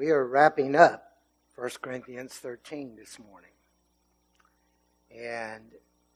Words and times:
We 0.00 0.12
are 0.12 0.26
wrapping 0.26 0.76
up 0.76 1.18
1 1.56 1.72
Corinthians 1.82 2.32
13 2.32 2.96
this 2.96 3.18
morning. 3.18 3.50
And 5.14 5.72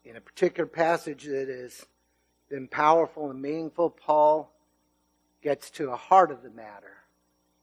in 0.07 0.17
a 0.17 0.23
particular 0.23 0.67
passage 0.67 1.25
that 1.25 1.49
has 1.49 1.85
been 2.49 2.67
powerful 2.67 3.31
and 3.31 3.43
meaningful, 3.43 3.91
Paul 3.91 4.51
gets 5.43 5.69
to 5.73 5.85
the 5.85 5.97
heart 5.97 6.31
of 6.31 6.43
the 6.43 6.49
matter 6.49 6.97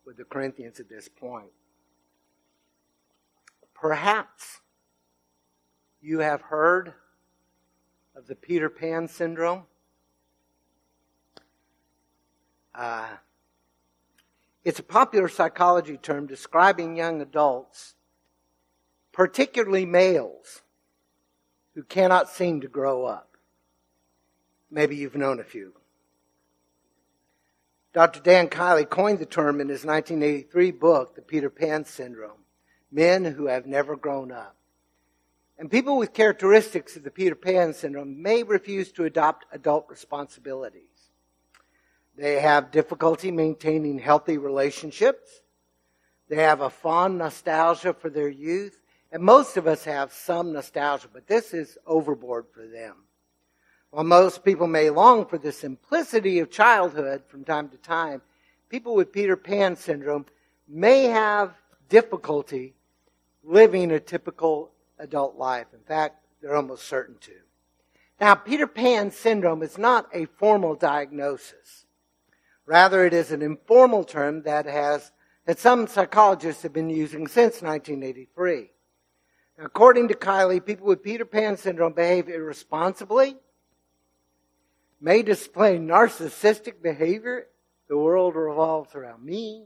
with 0.05 0.15
the 0.15 0.23
Corinthians 0.23 0.79
at 0.79 0.88
this 0.88 1.10
point. 1.10 1.49
Perhaps 3.74 4.60
you 6.04 6.20
have 6.20 6.44
heard 6.44 6.94
of 8.16 8.28
the 8.28 8.36
Peter 8.36 8.70
Pan 8.70 9.08
syndrome. 9.08 9.64
Uh, 12.76 13.08
it's 14.64 14.80
a 14.80 14.84
popular 14.84 15.28
psychology 15.28 15.98
term 15.98 16.28
describing 16.28 16.96
young 16.96 17.21
adults, 17.21 17.96
particularly 19.11 19.86
males, 19.86 20.61
who 21.74 21.84
cannot 21.84 22.29
seem 22.29 22.61
to 22.61 22.68
grow 22.68 23.06
up. 23.06 23.37
Maybe 24.70 24.96
you've 24.96 25.15
known 25.15 25.39
a 25.39 25.43
few. 25.43 25.74
Dr. 27.93 28.21
Dan 28.21 28.47
Kiley 28.47 28.89
coined 28.89 29.20
the 29.20 29.25
term 29.25 29.60
in 29.60 29.68
his 29.68 29.84
1983 29.84 30.71
book, 30.71 31.15
The 31.15 31.21
Peter 31.21 31.50
Pan 31.50 31.84
Syndrome 31.84 32.42
Men 32.92 33.23
Who 33.23 33.48
Have 33.48 33.66
Never 33.66 33.95
Grown 33.95 34.31
Up. 34.31 34.56
And 35.58 35.72
people 35.72 35.98
with 35.98 36.14
characteristics 36.14 36.95
of 36.95 37.03
the 37.03 37.12
Peter 37.12 37.36
Pan 37.36 37.73
syndrome 37.73 38.22
may 38.22 38.44
refuse 38.44 38.92
to 38.94 39.06
adopt 39.06 39.45
adult 39.53 39.86
responsibilities. 39.89 40.81
They 42.17 42.39
have 42.39 42.72
difficulty 42.72 43.31
maintaining 43.31 44.00
healthy 44.00 44.38
relationships. 44.38 45.42
They 46.30 46.38
have 46.38 46.61
a 46.61 46.70
fond 46.70 47.17
nostalgia 47.17 47.94
for 47.94 48.09
their 48.09 48.30
youth. 48.30 48.81
And 49.11 49.23
most 49.23 49.58
of 49.58 49.67
us 49.67 49.84
have 49.86 50.14
some 50.14 50.54
nostalgia, 50.54 51.08
but 51.12 51.28
this 51.28 51.54
is 51.54 51.78
overboard 51.86 52.45
for 52.54 52.66
them. 52.66 52.95
While 53.89 54.06
most 54.06 54.45
people 54.45 54.67
may 54.67 54.89
long 54.89 55.26
for 55.26 55.38
the 55.38 55.52
simplicity 55.52 56.39
of 56.39 56.50
childhood 56.50 57.23
from 57.28 57.44
time 57.44 57.67
to 57.70 57.78
time, 57.78 58.22
people 58.70 58.95
with 58.95 59.12
Peter 59.12 59.36
Pan 59.36 59.76
syndrome 59.76 60.26
may 60.67 61.04
have 61.04 61.54
difficulty 61.89 62.73
living 63.44 63.92
a 63.92 64.00
typical 64.00 64.72
adult 64.98 65.36
life. 65.36 65.67
In 65.73 65.82
fact, 65.82 66.23
they're 66.42 66.56
almost 66.56 66.88
certain 66.88 67.17
to. 67.22 67.34
Now, 68.20 68.36
Peter 68.36 68.67
Pan 68.67 69.12
syndrome 69.12 69.64
is 69.64 69.78
not 69.78 70.08
a 70.14 70.26
formal 70.26 70.76
diagnosis. 70.76 71.86
Rather, 72.66 73.06
it 73.06 73.14
is 73.14 73.31
an 73.31 73.42
informal 73.42 74.04
term 74.04 74.44
that 74.44 74.66
has 74.66 75.12
that 75.45 75.59
some 75.59 75.88
psychologists 75.88 76.64
have 76.64 76.73
been 76.73 76.90
using 76.90 77.28
since 77.28 77.62
1983. 77.62 78.70
According 79.58 80.08
to 80.08 80.14
Kiley, 80.14 80.64
people 80.64 80.88
with 80.88 81.04
Peter 81.04 81.26
Pan 81.26 81.58
syndrome 81.58 81.94
behave 81.94 82.30
irresponsibly, 82.30 83.36
may 85.00 85.23
display 85.23 85.78
narcissistic 85.78 86.82
behavior. 86.82 87.48
The 87.89 87.98
world 87.98 88.36
revolves 88.36 88.95
around 88.95 89.23
me. 89.26 89.66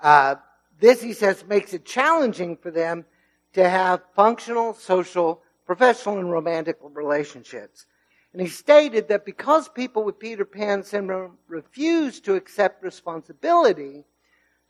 Uh, 0.00 0.36
this, 0.80 1.02
he 1.02 1.12
says, 1.12 1.44
makes 1.46 1.72
it 1.72 1.84
challenging 1.84 2.56
for 2.56 2.70
them 2.70 3.04
to 3.52 3.68
have 3.68 4.02
functional, 4.14 4.74
social, 4.74 5.42
professional, 5.66 6.18
and 6.18 6.30
romantic 6.30 6.76
relationships. 6.82 7.86
And 8.34 8.42
he 8.42 8.48
stated 8.48 9.06
that 9.08 9.24
because 9.24 9.68
people 9.68 10.02
with 10.02 10.18
Peter 10.18 10.44
Pan 10.44 10.82
syndrome 10.82 11.38
refuse 11.46 12.18
to 12.22 12.34
accept 12.34 12.82
responsibility, 12.82 14.02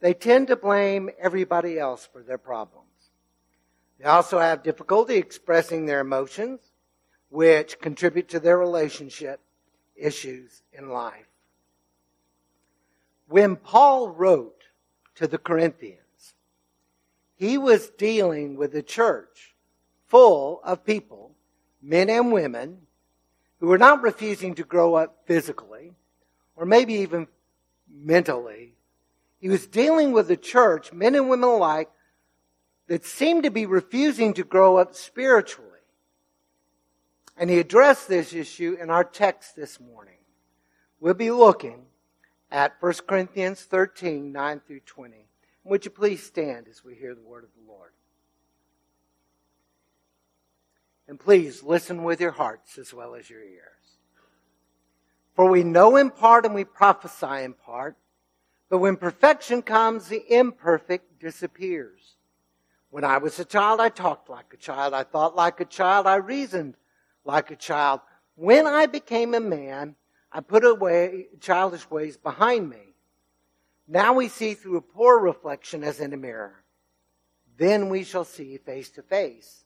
they 0.01 0.13
tend 0.13 0.49
to 0.49 0.57
blame 0.57 1.09
everybody 1.19 1.79
else 1.79 2.07
for 2.13 2.23
their 2.23 2.37
problems. 2.37 2.91
They 3.99 4.05
also 4.05 4.39
have 4.39 4.63
difficulty 4.63 5.17
expressing 5.17 5.87
their 5.87 6.01
emotions, 6.01 6.61
which 7.31 7.79
contribute 7.79 8.29
to 8.29 8.39
their 8.39 8.59
relationship 8.59 9.41
issues 9.97 10.63
in 10.75 10.91
life. 10.91 11.25
When 13.29 13.57
Paul 13.57 14.11
wrote 14.11 14.65
to 15.15 15.27
the 15.27 15.39
Corinthians, 15.39 16.35
he 17.35 17.57
was 17.57 17.89
dealing 17.89 18.57
with 18.57 18.75
a 18.75 18.83
church 18.83 19.55
full 20.07 20.61
of 20.65 20.85
people, 20.85 21.35
men 21.81 22.11
and 22.11 22.31
women, 22.31 22.84
who 23.65 23.71
were 23.71 23.79
not 23.79 24.03
refusing 24.03 24.55
to 24.55 24.63
grow 24.63 24.95
up 24.95 25.23
physically 25.25 25.95
or 26.55 26.67
maybe 26.67 26.93
even 26.97 27.27
mentally. 27.91 28.75
He 29.41 29.49
was 29.49 29.67
dealing 29.67 30.13
with 30.13 30.31
a 30.31 30.37
church, 30.37 30.93
men 30.93 31.15
and 31.15 31.31
women 31.31 31.49
alike, 31.49 31.89
that 32.89 33.07
seemed 33.07 33.45
to 33.45 33.51
be 33.51 33.65
refusing 33.65 34.35
to 34.35 34.45
grow 34.45 34.77
up 34.77 34.95
spiritually. 34.95 35.71
And 37.39 37.49
he 37.49 37.59
addressed 37.59 38.07
this 38.07 38.35
issue 38.35 38.77
in 38.79 38.91
our 38.91 39.03
text 39.03 39.57
this 39.57 39.81
morning. 39.81 40.19
We'll 41.01 41.15
be 41.15 41.31
looking 41.31 41.87
at 42.51 42.75
1 42.81 42.93
Corinthians 43.09 43.63
13, 43.63 44.31
9 44.31 44.61
through 44.67 44.81
20. 44.81 45.25
Would 45.65 45.87
you 45.87 45.91
please 45.91 46.23
stand 46.23 46.69
as 46.69 46.85
we 46.85 46.97
hear 46.97 47.15
the 47.15 47.23
word 47.23 47.45
of 47.45 47.51
the 47.57 47.73
Lord? 47.73 47.93
And 51.07 51.21
please 51.21 51.63
listen 51.63 52.03
with 52.03 52.21
your 52.21 52.31
hearts 52.31 52.79
as 52.79 52.95
well 52.95 53.15
as 53.15 53.29
your 53.29 53.43
ears. 53.43 53.99
For 55.35 55.49
we 55.49 55.65
know 55.65 55.97
in 55.97 56.11
part 56.11 56.47
and 56.47 56.55
we 56.55 56.65
prophesy 56.65 57.43
in 57.43 57.55
part, 57.55 57.97
but 58.71 58.79
when 58.79 58.97
perfection 58.97 59.63
comes, 59.63 60.09
the 60.09 60.25
imperfect 60.33 61.21
disappears. 61.21 62.17
When 62.91 63.05
I 63.05 63.19
was 63.19 63.39
a 63.39 63.45
child, 63.45 63.81
I 63.81 63.89
talked 63.89 64.31
like 64.31 64.55
a 64.55 64.57
child. 64.57 64.95
I 64.95 65.03
thought 65.03 65.35
like 65.35 65.61
a 65.61 65.65
child. 65.65 66.07
I 66.07 66.17
reasoned 66.17 66.77
like 67.25 67.51
a 67.51 67.57
child. 67.57 68.01
When 68.37 68.67
I 68.67 68.87
became 68.87 69.35
a 69.35 69.41
man, 69.41 69.97
I 70.31 70.41
put 70.41 70.65
away 70.65 71.27
childish 71.41 71.91
ways 71.91 72.17
behind 72.17 72.71
me. 72.71 72.95
Now 73.87 74.15
we 74.15 74.29
see 74.29 74.55
through 74.55 74.77
a 74.77 74.83
poor 74.83 75.19
reflection 75.19 75.85
as 75.85 76.01
in 76.01 76.13
a 76.13 76.17
mirror. 76.17 76.65
Then 77.57 77.89
we 77.89 78.05
shall 78.05 78.25
see 78.25 78.57
face 78.59 78.91
to 78.91 79.03
face. 79.03 79.64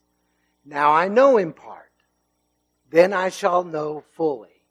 Now 0.68 0.92
I 0.92 1.08
know 1.08 1.38
in 1.38 1.54
part. 1.54 1.90
Then 2.90 3.14
I 3.14 3.30
shall 3.30 3.64
know 3.64 4.04
fully, 4.12 4.62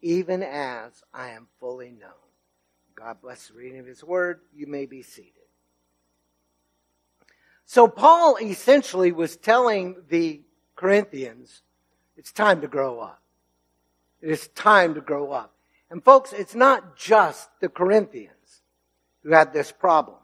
even 0.00 0.42
as 0.42 1.04
I 1.14 1.30
am 1.30 1.46
fully 1.60 1.92
known. 1.92 2.10
God 2.96 3.18
bless 3.22 3.46
the 3.46 3.54
reading 3.54 3.78
of 3.78 3.86
his 3.86 4.02
word. 4.02 4.40
You 4.52 4.66
may 4.66 4.86
be 4.86 5.02
seated. 5.02 5.32
So 7.66 7.86
Paul 7.86 8.36
essentially 8.40 9.12
was 9.12 9.36
telling 9.36 9.96
the 10.08 10.42
Corinthians, 10.74 11.62
it's 12.16 12.32
time 12.32 12.60
to 12.62 12.68
grow 12.68 12.98
up. 12.98 13.22
It 14.20 14.30
is 14.30 14.48
time 14.48 14.94
to 14.94 15.00
grow 15.00 15.30
up. 15.30 15.54
And 15.88 16.02
folks, 16.02 16.32
it's 16.32 16.56
not 16.56 16.96
just 16.96 17.48
the 17.60 17.68
Corinthians 17.68 18.62
who 19.22 19.32
had 19.32 19.52
this 19.52 19.70
problem. 19.70 20.18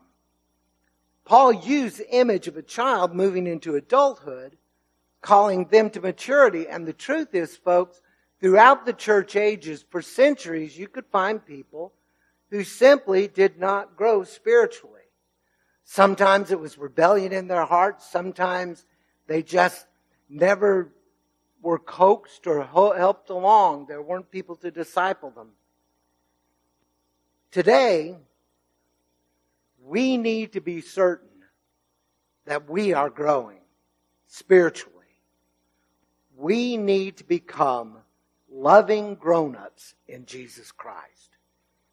Paul 1.24 1.52
used 1.52 1.98
the 1.98 2.12
image 2.12 2.48
of 2.48 2.56
a 2.56 2.62
child 2.62 3.14
moving 3.14 3.46
into 3.46 3.76
adulthood, 3.76 4.56
calling 5.24 5.64
them 5.70 5.88
to 5.88 6.02
maturity. 6.02 6.68
And 6.68 6.86
the 6.86 6.92
truth 6.92 7.34
is, 7.34 7.56
folks, 7.56 8.02
throughout 8.40 8.84
the 8.84 8.92
church 8.92 9.36
ages, 9.36 9.82
for 9.88 10.02
centuries, 10.02 10.78
you 10.78 10.86
could 10.86 11.06
find 11.06 11.44
people 11.44 11.94
who 12.50 12.62
simply 12.62 13.26
did 13.26 13.58
not 13.58 13.96
grow 13.96 14.22
spiritually. 14.22 15.00
Sometimes 15.82 16.50
it 16.50 16.60
was 16.60 16.76
rebellion 16.76 17.32
in 17.32 17.48
their 17.48 17.64
hearts. 17.64 18.08
Sometimes 18.08 18.84
they 19.26 19.42
just 19.42 19.86
never 20.28 20.92
were 21.62 21.78
coaxed 21.78 22.46
or 22.46 22.62
helped 22.62 23.30
along. 23.30 23.86
There 23.86 24.02
weren't 24.02 24.30
people 24.30 24.56
to 24.56 24.70
disciple 24.70 25.30
them. 25.30 25.52
Today, 27.50 28.18
we 29.82 30.18
need 30.18 30.52
to 30.52 30.60
be 30.60 30.82
certain 30.82 31.28
that 32.44 32.68
we 32.68 32.92
are 32.92 33.08
growing 33.08 33.60
spiritually. 34.26 34.94
We 36.36 36.76
need 36.76 37.18
to 37.18 37.24
become 37.24 37.98
loving 38.50 39.14
grown 39.14 39.56
ups 39.56 39.94
in 40.06 40.26
Jesus 40.26 40.72
Christ. 40.72 41.36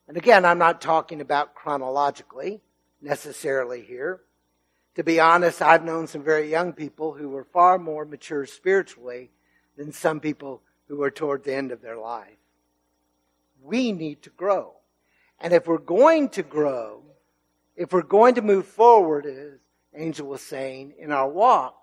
And 0.08 0.18
again, 0.18 0.46
I'm 0.46 0.58
not 0.58 0.82
talking 0.82 1.22
about 1.22 1.56
chronologically 1.56 2.62
necessarily 3.02 3.82
here. 3.82 4.22
To 4.96 5.04
be 5.04 5.20
honest, 5.20 5.62
I've 5.62 5.86
known 5.86 6.08
some 6.08 6.24
very 6.24 6.50
young 6.50 6.74
people 6.74 7.14
who 7.14 7.30
were 7.30 7.46
far 7.46 7.78
more 7.78 8.04
mature 8.04 8.46
spiritually 8.46 9.32
than 9.78 9.94
some 9.94 10.20
people 10.20 10.62
who 10.88 11.02
are 11.02 11.12
toward 11.12 11.44
the 11.44 11.56
end 11.56 11.72
of 11.72 11.82
their 11.82 11.98
life. 11.98 12.38
We 13.64 13.92
need 13.92 14.22
to 14.24 14.30
grow. 14.32 14.74
And 15.40 15.54
if 15.54 15.68
we're 15.68 15.78
going 15.78 16.30
to 16.30 16.44
grow, 16.44 17.04
if 17.76 17.94
we're 17.94 18.02
going 18.02 18.36
to 18.36 18.42
move 18.42 18.68
forward, 18.68 19.26
as 19.26 19.60
Angel 19.96 20.28
was 20.28 20.42
saying, 20.42 20.94
in 21.00 21.12
our 21.12 21.30
walk, 21.30 21.81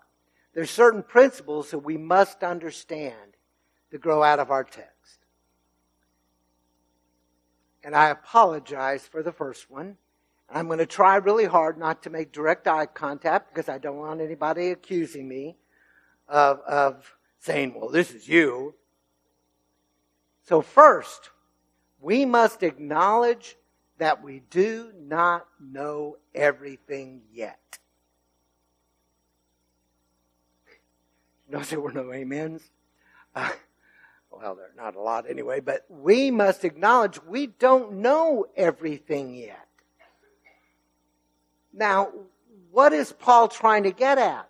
there's 0.53 0.69
certain 0.69 1.03
principles 1.03 1.71
that 1.71 1.79
we 1.79 1.97
must 1.97 2.43
understand 2.43 3.37
to 3.91 3.97
grow 3.97 4.23
out 4.23 4.39
of 4.39 4.51
our 4.51 4.63
text. 4.63 5.25
And 7.83 7.95
I 7.95 8.09
apologize 8.09 9.07
for 9.07 9.23
the 9.23 9.31
first 9.31 9.69
one. 9.69 9.97
I'm 10.49 10.67
going 10.67 10.79
to 10.79 10.85
try 10.85 11.15
really 11.17 11.45
hard 11.45 11.77
not 11.77 12.03
to 12.03 12.09
make 12.09 12.31
direct 12.31 12.67
eye 12.67 12.87
contact 12.87 13.53
because 13.53 13.69
I 13.69 13.77
don't 13.77 13.97
want 13.97 14.21
anybody 14.21 14.71
accusing 14.71 15.27
me 15.27 15.55
of, 16.27 16.59
of 16.61 17.15
saying, 17.39 17.79
well, 17.79 17.89
this 17.89 18.11
is 18.11 18.27
you. 18.27 18.73
So 20.43 20.61
first, 20.61 21.29
we 22.01 22.25
must 22.25 22.63
acknowledge 22.63 23.55
that 23.97 24.23
we 24.23 24.41
do 24.49 24.91
not 24.99 25.47
know 25.59 26.17
everything 26.33 27.21
yet. 27.31 27.78
Notice 31.49 31.69
there 31.71 31.79
were 31.79 31.91
no 31.91 32.11
amens. 32.11 32.61
Uh, 33.35 33.49
well, 34.31 34.55
there 34.55 34.65
are 34.65 34.73
not 34.77 34.95
a 34.95 35.01
lot 35.01 35.29
anyway, 35.29 35.59
but 35.59 35.85
we 35.89 36.31
must 36.31 36.63
acknowledge 36.63 37.21
we 37.23 37.47
don't 37.47 37.93
know 37.93 38.45
everything 38.55 39.35
yet. 39.35 39.67
Now, 41.73 42.09
what 42.71 42.93
is 42.93 43.11
Paul 43.11 43.47
trying 43.47 43.83
to 43.83 43.91
get 43.91 44.17
at? 44.17 44.49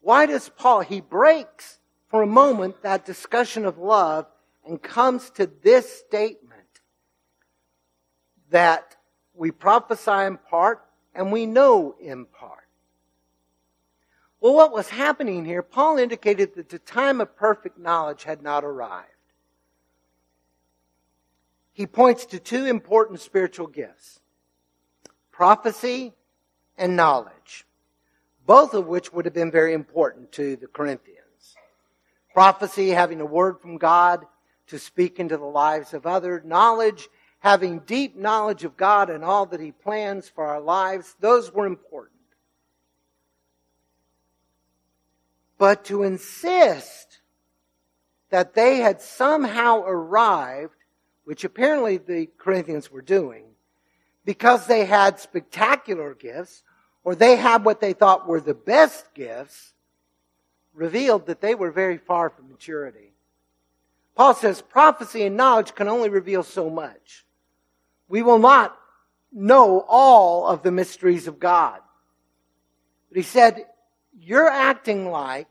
Why 0.00 0.26
does 0.26 0.48
Paul, 0.48 0.80
he 0.80 1.00
breaks 1.00 1.78
for 2.08 2.22
a 2.22 2.26
moment 2.26 2.82
that 2.82 3.04
discussion 3.04 3.66
of 3.66 3.78
love 3.78 4.26
and 4.66 4.82
comes 4.82 5.30
to 5.30 5.50
this 5.62 5.90
statement 5.98 6.64
that 8.50 8.96
we 9.34 9.50
prophesy 9.50 10.26
in 10.26 10.36
part 10.36 10.84
and 11.14 11.32
we 11.32 11.46
know 11.46 11.94
in 12.00 12.26
part. 12.26 12.57
Well, 14.40 14.54
what 14.54 14.72
was 14.72 14.88
happening 14.88 15.44
here, 15.44 15.62
Paul 15.62 15.98
indicated 15.98 16.54
that 16.54 16.68
the 16.68 16.78
time 16.78 17.20
of 17.20 17.34
perfect 17.36 17.78
knowledge 17.78 18.24
had 18.24 18.42
not 18.42 18.64
arrived. 18.64 19.08
He 21.72 21.86
points 21.86 22.26
to 22.26 22.38
two 22.38 22.66
important 22.66 23.20
spiritual 23.20 23.66
gifts 23.66 24.20
prophecy 25.30 26.12
and 26.76 26.96
knowledge, 26.96 27.64
both 28.44 28.74
of 28.74 28.88
which 28.88 29.12
would 29.12 29.24
have 29.24 29.34
been 29.34 29.52
very 29.52 29.72
important 29.72 30.32
to 30.32 30.56
the 30.56 30.66
Corinthians. 30.66 31.54
Prophecy, 32.34 32.90
having 32.90 33.20
a 33.20 33.26
word 33.26 33.60
from 33.60 33.78
God 33.78 34.24
to 34.66 34.78
speak 34.78 35.20
into 35.20 35.36
the 35.36 35.44
lives 35.44 35.94
of 35.94 36.06
others, 36.06 36.42
knowledge, 36.44 37.08
having 37.38 37.78
deep 37.80 38.16
knowledge 38.16 38.64
of 38.64 38.76
God 38.76 39.10
and 39.10 39.24
all 39.24 39.46
that 39.46 39.60
He 39.60 39.70
plans 39.70 40.28
for 40.28 40.44
our 40.44 40.60
lives, 40.60 41.14
those 41.20 41.52
were 41.52 41.66
important. 41.66 42.17
But 45.58 45.84
to 45.86 46.04
insist 46.04 47.20
that 48.30 48.54
they 48.54 48.76
had 48.76 49.00
somehow 49.00 49.82
arrived, 49.82 50.74
which 51.24 51.44
apparently 51.44 51.98
the 51.98 52.28
Corinthians 52.38 52.90
were 52.90 53.02
doing, 53.02 53.44
because 54.24 54.66
they 54.66 54.84
had 54.84 55.20
spectacular 55.20 56.14
gifts, 56.14 56.62
or 57.04 57.14
they 57.14 57.36
had 57.36 57.64
what 57.64 57.80
they 57.80 57.92
thought 57.92 58.28
were 58.28 58.40
the 58.40 58.54
best 58.54 59.12
gifts, 59.14 59.72
revealed 60.74 61.26
that 61.26 61.40
they 61.40 61.54
were 61.54 61.70
very 61.70 61.98
far 61.98 62.30
from 62.30 62.50
maturity. 62.50 63.12
Paul 64.14 64.34
says 64.34 64.62
prophecy 64.62 65.24
and 65.24 65.36
knowledge 65.36 65.74
can 65.74 65.88
only 65.88 66.08
reveal 66.08 66.42
so 66.42 66.70
much. 66.70 67.24
We 68.08 68.22
will 68.22 68.38
not 68.38 68.76
know 69.32 69.84
all 69.88 70.46
of 70.46 70.62
the 70.62 70.72
mysteries 70.72 71.26
of 71.26 71.38
God. 71.38 71.80
But 73.08 73.16
he 73.16 73.22
said, 73.22 73.66
you're 74.20 74.48
acting 74.48 75.10
like, 75.10 75.48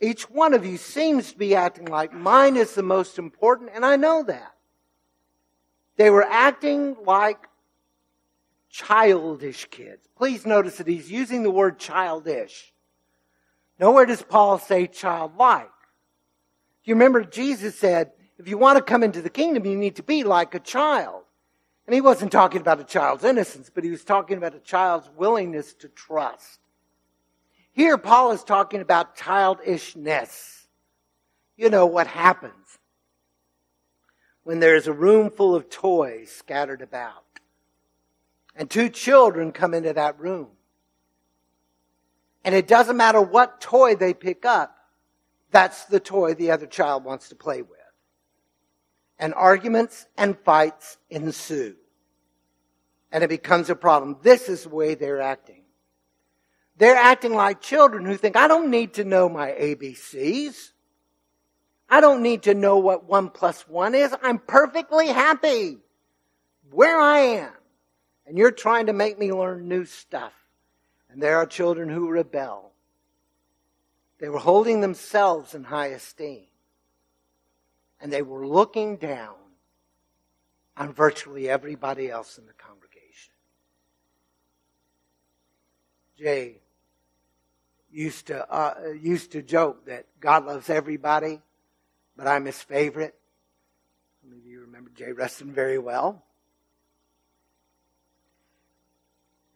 each 0.00 0.30
one 0.30 0.54
of 0.54 0.64
you 0.64 0.76
seems 0.76 1.32
to 1.32 1.38
be 1.38 1.54
acting 1.54 1.86
like 1.86 2.12
mine 2.12 2.56
is 2.56 2.74
the 2.74 2.82
most 2.82 3.18
important, 3.18 3.70
and 3.74 3.84
I 3.84 3.96
know 3.96 4.22
that. 4.24 4.54
They 5.96 6.10
were 6.10 6.24
acting 6.24 6.96
like 7.04 7.38
childish 8.70 9.66
kids. 9.70 10.08
Please 10.16 10.46
notice 10.46 10.78
that 10.78 10.86
he's 10.86 11.10
using 11.10 11.42
the 11.42 11.50
word 11.50 11.78
childish. 11.78 12.72
Nowhere 13.78 14.06
does 14.06 14.22
Paul 14.22 14.58
say 14.58 14.86
childlike. 14.86 15.70
You 16.84 16.94
remember 16.94 17.22
Jesus 17.24 17.78
said, 17.78 18.12
if 18.38 18.48
you 18.48 18.56
want 18.56 18.78
to 18.78 18.82
come 18.82 19.02
into 19.02 19.20
the 19.20 19.28
kingdom, 19.28 19.66
you 19.66 19.76
need 19.76 19.96
to 19.96 20.02
be 20.02 20.24
like 20.24 20.54
a 20.54 20.60
child. 20.60 21.24
And 21.86 21.94
he 21.94 22.00
wasn't 22.00 22.32
talking 22.32 22.60
about 22.60 22.80
a 22.80 22.84
child's 22.84 23.24
innocence, 23.24 23.70
but 23.74 23.84
he 23.84 23.90
was 23.90 24.04
talking 24.04 24.38
about 24.38 24.54
a 24.54 24.60
child's 24.60 25.10
willingness 25.16 25.74
to 25.74 25.88
trust. 25.88 26.60
Here, 27.80 27.96
Paul 27.96 28.32
is 28.32 28.44
talking 28.44 28.82
about 28.82 29.16
childishness. 29.16 30.66
You 31.56 31.70
know 31.70 31.86
what 31.86 32.06
happens 32.06 32.78
when 34.42 34.60
there's 34.60 34.86
a 34.86 34.92
room 34.92 35.30
full 35.30 35.54
of 35.54 35.70
toys 35.70 36.30
scattered 36.30 36.82
about, 36.82 37.24
and 38.54 38.68
two 38.68 38.90
children 38.90 39.50
come 39.50 39.72
into 39.72 39.94
that 39.94 40.20
room. 40.20 40.48
And 42.44 42.54
it 42.54 42.68
doesn't 42.68 42.98
matter 42.98 43.22
what 43.22 43.62
toy 43.62 43.94
they 43.94 44.12
pick 44.12 44.44
up, 44.44 44.76
that's 45.50 45.86
the 45.86 46.00
toy 46.00 46.34
the 46.34 46.50
other 46.50 46.66
child 46.66 47.02
wants 47.02 47.30
to 47.30 47.34
play 47.34 47.62
with. 47.62 47.78
And 49.18 49.32
arguments 49.32 50.06
and 50.18 50.38
fights 50.44 50.98
ensue. 51.08 51.76
And 53.10 53.24
it 53.24 53.30
becomes 53.30 53.70
a 53.70 53.74
problem. 53.74 54.18
This 54.20 54.50
is 54.50 54.64
the 54.64 54.68
way 54.68 54.94
they're 54.96 55.22
acting. 55.22 55.62
They're 56.80 56.96
acting 56.96 57.34
like 57.34 57.60
children 57.60 58.06
who 58.06 58.16
think, 58.16 58.36
I 58.36 58.48
don't 58.48 58.70
need 58.70 58.94
to 58.94 59.04
know 59.04 59.28
my 59.28 59.50
ABCs. 59.50 60.70
I 61.90 62.00
don't 62.00 62.22
need 62.22 62.44
to 62.44 62.54
know 62.54 62.78
what 62.78 63.04
one 63.04 63.28
plus 63.28 63.68
one 63.68 63.94
is. 63.94 64.14
I'm 64.22 64.38
perfectly 64.38 65.08
happy 65.08 65.76
where 66.70 66.98
I 66.98 67.18
am. 67.18 67.52
And 68.26 68.38
you're 68.38 68.50
trying 68.50 68.86
to 68.86 68.94
make 68.94 69.18
me 69.18 69.30
learn 69.30 69.68
new 69.68 69.84
stuff. 69.84 70.32
And 71.10 71.22
there 71.22 71.36
are 71.36 71.44
children 71.44 71.90
who 71.90 72.08
rebel. 72.08 72.72
They 74.18 74.30
were 74.30 74.38
holding 74.38 74.80
themselves 74.80 75.54
in 75.54 75.64
high 75.64 75.88
esteem. 75.88 76.46
And 78.00 78.10
they 78.10 78.22
were 78.22 78.46
looking 78.46 78.96
down 78.96 79.34
on 80.78 80.94
virtually 80.94 81.46
everybody 81.46 82.10
else 82.10 82.38
in 82.38 82.46
the 82.46 82.54
congregation. 82.54 83.34
Jay 86.16 86.62
used 87.92 88.26
to 88.28 88.48
uh, 88.50 88.74
used 89.00 89.32
to 89.32 89.42
joke 89.42 89.86
that 89.86 90.06
God 90.20 90.46
loves 90.46 90.70
everybody, 90.70 91.40
but 92.16 92.26
I'm 92.26 92.44
His 92.44 92.60
favorite. 92.60 93.14
Some 94.22 94.32
of 94.32 94.44
you 94.44 94.60
remember 94.62 94.90
Jay 94.94 95.12
Rustin 95.12 95.52
very 95.52 95.78
well. 95.78 96.24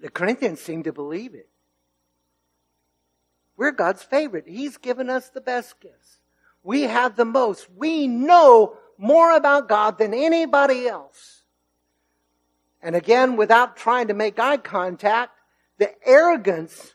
The 0.00 0.10
Corinthians 0.10 0.60
seem 0.60 0.82
to 0.82 0.92
believe 0.92 1.34
it. 1.34 1.48
We're 3.56 3.72
God's 3.72 4.02
favorite. 4.02 4.44
He's 4.46 4.76
given 4.76 5.08
us 5.08 5.28
the 5.30 5.40
best 5.40 5.80
gifts. 5.80 6.18
We 6.62 6.82
have 6.82 7.16
the 7.16 7.24
most. 7.24 7.68
We 7.74 8.08
know 8.08 8.76
more 8.98 9.34
about 9.36 9.68
God 9.68 9.98
than 9.98 10.12
anybody 10.12 10.88
else. 10.88 11.42
And 12.82 12.96
again, 12.96 13.36
without 13.36 13.76
trying 13.76 14.08
to 14.08 14.14
make 14.14 14.38
eye 14.38 14.56
contact, 14.56 15.32
the 15.78 15.92
arrogance 16.06 16.93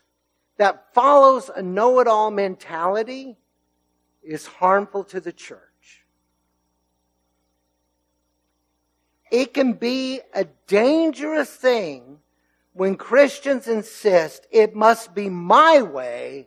that 0.60 0.92
follows 0.92 1.50
a 1.56 1.62
know 1.62 2.00
it 2.00 2.06
all 2.06 2.30
mentality 2.30 3.34
is 4.22 4.44
harmful 4.44 5.02
to 5.02 5.18
the 5.18 5.32
church. 5.32 6.04
It 9.30 9.54
can 9.54 9.72
be 9.72 10.20
a 10.34 10.44
dangerous 10.66 11.48
thing 11.48 12.18
when 12.74 12.96
Christians 12.96 13.68
insist 13.68 14.46
it 14.50 14.74
must 14.76 15.14
be 15.14 15.30
my 15.30 15.80
way 15.80 16.46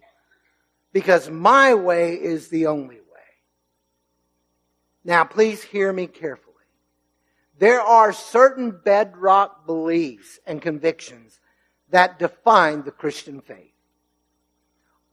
because 0.91 1.27
my 1.32 1.74
way 1.74 2.13
is 2.13 2.50
the 2.50 2.67
only 2.67 2.98
way. 2.98 3.32
Now, 5.03 5.24
please 5.24 5.63
hear 5.63 5.91
me 5.91 6.05
carefully. 6.05 6.53
There 7.58 7.82
are 7.82 8.13
certain 8.13 8.79
bedrock 8.86 9.65
beliefs 9.65 10.39
and 10.46 10.62
convictions 10.62 11.39
that 11.89 12.20
define 12.20 12.84
the 12.84 12.91
Christian 12.91 13.41
faith 13.41 13.72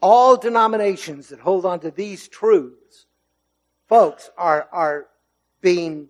all 0.01 0.37
denominations 0.37 1.29
that 1.29 1.41
hold 1.41 1.67
on 1.67 1.81
to 1.81 1.91
these 1.91 2.29
truths, 2.29 3.07
folks, 3.89 4.31
are, 4.37 4.69
are 4.73 5.07
being 5.61 6.09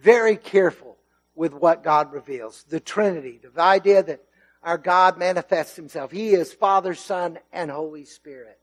very 0.00 0.36
careful 0.36 0.96
with 1.34 1.52
what 1.52 1.82
God 1.82 2.12
reveals. 2.12 2.64
The 2.64 2.80
Trinity, 2.80 3.40
the 3.42 3.60
idea 3.60 4.02
that 4.02 4.22
our 4.62 4.78
God 4.78 5.18
manifests 5.18 5.74
himself. 5.74 6.12
He 6.12 6.34
is 6.34 6.52
Father, 6.52 6.94
Son, 6.94 7.38
and 7.52 7.70
Holy 7.70 8.04
Spirit. 8.04 8.58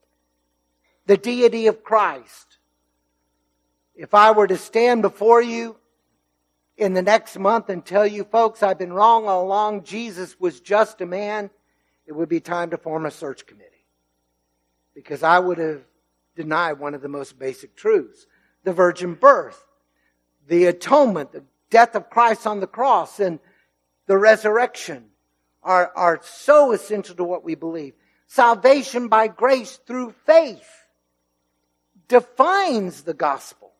The 1.07 1.17
deity 1.17 1.67
of 1.67 1.83
Christ. 1.83 2.57
If 3.95 4.13
I 4.13 4.31
were 4.31 4.47
to 4.47 4.57
stand 4.57 5.01
before 5.01 5.41
you 5.41 5.75
in 6.77 6.93
the 6.93 7.01
next 7.01 7.37
month 7.37 7.69
and 7.69 7.85
tell 7.85 8.07
you, 8.07 8.23
folks, 8.23 8.63
I've 8.63 8.79
been 8.79 8.93
wrong 8.93 9.27
all 9.27 9.43
along, 9.43 9.83
Jesus 9.83 10.39
was 10.39 10.61
just 10.61 11.01
a 11.01 11.05
man, 11.05 11.49
it 12.05 12.13
would 12.13 12.29
be 12.29 12.39
time 12.39 12.69
to 12.69 12.77
form 12.77 13.05
a 13.05 13.11
search 13.11 13.45
committee 13.45 13.78
because 14.93 15.23
I 15.23 15.39
would 15.39 15.57
have 15.57 15.81
denied 16.35 16.73
one 16.73 16.93
of 16.93 17.01
the 17.01 17.09
most 17.09 17.37
basic 17.37 17.75
truths 17.75 18.25
the 18.63 18.73
virgin 18.73 19.13
birth, 19.13 19.65
the 20.47 20.65
atonement, 20.65 21.31
the 21.31 21.43
death 21.69 21.95
of 21.95 22.09
Christ 22.09 22.45
on 22.45 22.59
the 22.59 22.67
cross, 22.67 23.19
and 23.19 23.39
the 24.05 24.17
resurrection 24.17 25.05
are, 25.63 25.91
are 25.95 26.19
so 26.23 26.71
essential 26.71 27.15
to 27.15 27.23
what 27.23 27.43
we 27.43 27.55
believe. 27.55 27.93
Salvation 28.27 29.07
by 29.07 29.27
grace 29.27 29.79
through 29.87 30.13
faith 30.25 30.85
defines 32.07 33.03
the 33.03 33.13
gospel. 33.13 33.71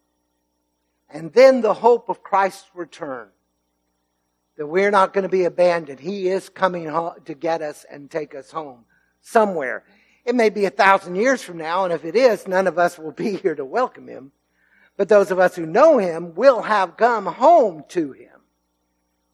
And 1.10 1.34
then 1.34 1.62
the 1.62 1.74
hope 1.74 2.10
of 2.10 2.24
Christ's 2.24 2.70
return. 2.74 3.30
That 4.58 4.68
we're 4.68 4.92
not 4.92 5.14
going 5.14 5.24
to 5.24 5.30
be 5.30 5.46
abandoned. 5.46 6.00
He 6.00 6.28
is 6.28 6.50
coming 6.50 6.86
to 6.86 7.34
get 7.34 7.62
us 7.62 7.86
and 7.90 8.10
take 8.10 8.36
us 8.36 8.52
home 8.52 8.86
somewhere. 9.22 9.84
It 10.30 10.36
may 10.36 10.52
be 10.52 10.66
a 10.66 10.70
thousand 10.70 11.16
years 11.16 11.42
from 11.42 11.58
now, 11.58 11.86
and 11.86 11.92
if 11.92 12.06
it 12.06 12.16
is, 12.16 12.48
none 12.48 12.68
of 12.68 12.78
us 12.78 13.00
will 13.00 13.12
be 13.12 13.36
here 13.42 13.56
to 13.56 13.66
welcome 13.66 14.08
him. 14.08 14.32
But 14.96 15.10
those 15.10 15.32
of 15.32 15.40
us 15.40 15.56
who 15.56 15.66
know 15.66 15.98
him 15.98 16.36
will 16.36 16.62
have 16.62 16.98
come 16.98 17.26
home 17.26 17.84
to 17.90 18.12
him 18.12 18.40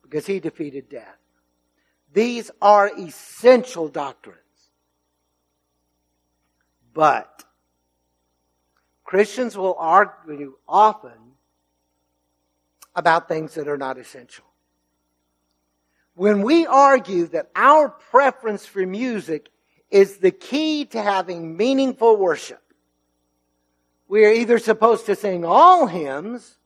because 0.02 0.25
he 0.25 0.40
defeated 0.40 0.88
death. 0.88 1.18
These 2.14 2.50
are 2.62 2.90
essential 2.98 3.90
doctrines. 3.90 4.40
But 6.94 7.44
Christians 9.04 9.58
will 9.58 9.75
argue 9.78 10.56
often 10.66 11.34
about 12.96 13.28
things 13.28 13.56
that 13.56 13.68
are 13.68 13.78
not 13.78 13.98
essential. 13.98 14.46
When 16.14 16.42
we 16.42 16.66
argue 16.66 17.28
that 17.28 17.52
our 17.54 17.90
preference 17.90 18.66
for 18.66 18.86
music 18.86 19.50
is 19.96 20.18
the 20.18 20.30
key 20.30 20.84
to 20.84 21.02
having 21.02 21.56
meaningful 21.56 22.18
worship, 22.18 22.62
we 24.10 24.25
are 24.25 24.32
either 24.32 24.60
supposed 24.60 25.06
to 25.06 25.16
sing 25.16 25.46
all 25.46 25.88
hymns 25.88 26.58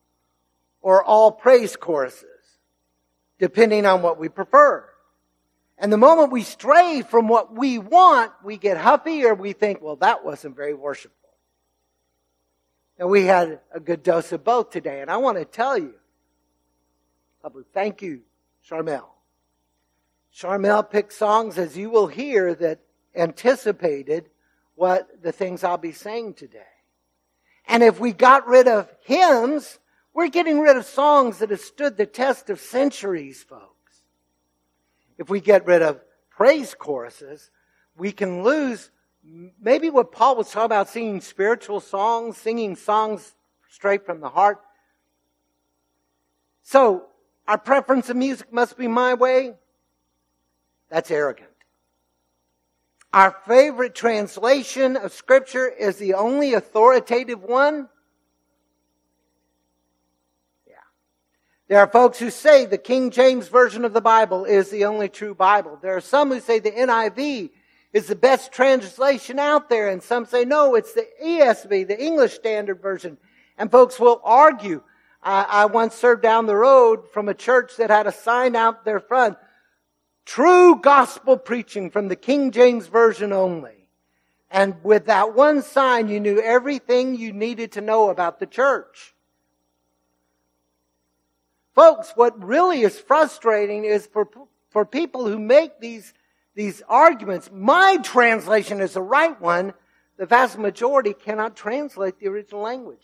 or 0.82 1.04
all 1.04 1.32
praise 1.32 1.76
choruses, 1.76 2.24
depending 3.38 3.86
on 3.86 4.02
what 4.02 4.18
we 4.18 4.30
prefer. 4.30 4.84
And 5.78 5.94
the 5.94 5.98
moment 5.98 6.32
we 6.32 6.42
stray 6.42 7.04
from 7.08 7.28
what 7.28 7.56
we 7.56 7.78
want, 7.78 8.32
we 8.44 8.58
get 8.58 8.78
huffy 8.78 9.24
or 9.26 9.36
we 9.36 9.54
think, 9.54 9.80
well, 9.80 9.98
that 9.98 10.26
wasn't 10.26 10.56
very 10.56 10.74
worshipful. 10.74 11.30
And 12.98 13.12
we 13.12 13.26
had 13.26 13.60
a 13.72 13.80
good 13.80 14.02
dose 14.02 14.32
of 14.32 14.44
both 14.44 14.72
today. 14.72 15.02
And 15.02 15.12
I 15.12 15.18
want 15.18 15.38
to 15.38 15.46
tell 15.46 15.78
you, 15.78 15.94
public 17.44 17.68
thank 17.76 18.02
you, 18.02 18.22
Charmel. 18.68 19.06
Charmel 20.36 20.90
picked 20.90 21.14
songs, 21.14 21.60
as 21.60 21.78
you 21.78 21.92
will 21.92 22.08
hear, 22.08 22.56
that 22.56 22.80
anticipated 23.16 24.30
what 24.76 25.22
the 25.22 25.32
things 25.32 25.64
I'll 25.64 25.78
be 25.78 25.92
saying 25.92 26.36
today. 26.36 26.62
And 27.68 27.84
if 27.84 28.00
we 28.00 28.14
got 28.14 28.48
rid 28.48 28.68
of 28.68 28.90
hymns, 29.04 29.80
we're 30.14 30.30
getting 30.30 30.60
rid 30.60 30.78
of 30.78 30.86
songs 30.86 31.40
that 31.40 31.52
have 31.52 31.60
stood 31.60 31.98
the 31.98 32.06
test 32.06 32.50
of 32.50 32.60
centuries, 32.60 33.44
folks. 33.44 34.02
If 35.18 35.30
we 35.30 35.40
get 35.40 35.66
rid 35.66 35.82
of 35.82 36.02
praise 36.30 36.74
choruses, 36.74 37.52
we 37.98 38.12
can 38.12 38.44
lose 38.44 38.90
maybe 39.62 39.90
what 39.90 40.12
Paul 40.12 40.38
was 40.38 40.50
talking 40.50 40.66
about 40.66 40.90
singing 40.90 41.22
spiritual 41.22 41.80
songs, 41.80 42.38
singing 42.38 42.76
songs 42.76 43.36
straight 43.70 44.06
from 44.06 44.22
the 44.22 44.30
heart. 44.30 44.60
So, 46.64 47.06
our 47.48 47.58
preference 47.58 48.10
of 48.10 48.16
music 48.16 48.54
must 48.54 48.78
be 48.78 48.88
my 48.88 49.16
way. 49.16 49.56
That's 50.90 51.12
arrogant. 51.12 51.50
Our 53.12 53.36
favorite 53.48 53.96
translation 53.96 54.96
of 54.96 55.12
Scripture 55.14 55.68
is 55.68 55.98
the 55.98 56.14
only 56.14 56.54
authoritative 56.54 57.42
one. 57.42 57.90
Yeah. 60.68 60.76
There 61.68 61.80
are 61.80 61.88
folks 61.88 62.20
who 62.20 62.30
say 62.30 62.66
the 62.66 62.78
King 62.78 63.10
James 63.10 63.48
Version 63.48 63.84
of 63.84 63.94
the 63.94 64.02
Bible 64.02 64.46
is 64.46 64.70
the 64.70 64.86
only 64.86 65.10
true 65.10 65.34
Bible. 65.34 65.80
There 65.82 65.98
are 65.98 66.02
some 66.02 66.30
who 66.30 66.40
say 66.40 66.60
the 66.60 66.72
NIV 66.72 67.50
is 67.94 68.06
the 68.06 68.16
best 68.16 68.52
translation 68.52 69.40
out 69.40 69.70
there, 69.70 69.90
and 69.90 70.04
some 70.04 70.28
say 70.28 70.46
no, 70.46 70.76
it's 70.76 70.94
the 70.94 71.08
ESV, 71.24 71.88
the 71.88 72.00
English 72.00 72.34
Standard 72.34 72.80
Version. 72.80 73.18
And 73.58 73.72
folks 73.72 74.00
will 74.00 74.22
argue. 74.24 74.84
I, 75.24 75.46
I 75.50 75.66
once 75.66 75.96
served 75.96 76.22
down 76.22 76.46
the 76.46 76.56
road 76.56 77.10
from 77.10 77.28
a 77.28 77.34
church 77.34 77.78
that 77.78 77.90
had 77.90 78.06
a 78.06 78.12
sign 78.12 78.56
out 78.56 78.86
their 78.86 79.00
front, 79.00 79.38
true 80.30 80.76
gospel 80.76 81.38
preaching 81.38 81.90
from 81.90 82.08
the 82.08 82.16
King 82.16 82.52
James 82.52 82.86
Version 82.86 83.34
only. 83.34 83.88
And 84.52 84.76
with 84.84 85.08
that 85.08 85.34
one 85.34 85.64
sign, 85.64 86.08
you 86.08 86.20
knew 86.20 86.40
everything 86.40 87.16
you 87.16 87.34
needed 87.34 87.72
to 87.74 87.82
know 87.82 88.12
about 88.12 88.40
the 88.40 88.46
church. 88.46 89.16
Folks, 91.74 92.12
what 92.16 92.44
really 92.44 92.82
is 92.82 93.00
frustrating 93.00 93.86
is 93.86 94.06
for, 94.06 94.30
for 94.70 94.86
people 94.86 95.26
who 95.26 95.40
make 95.40 95.80
these, 95.80 96.14
these 96.54 96.84
arguments, 96.88 97.50
my 97.52 97.98
translation 98.04 98.82
is 98.82 98.94
the 98.94 99.02
right 99.02 99.40
one. 99.42 99.74
The 100.18 100.28
vast 100.28 100.60
majority 100.60 101.14
cannot 101.14 101.56
translate 101.56 102.20
the 102.20 102.28
original 102.28 102.62
languages. 102.62 103.04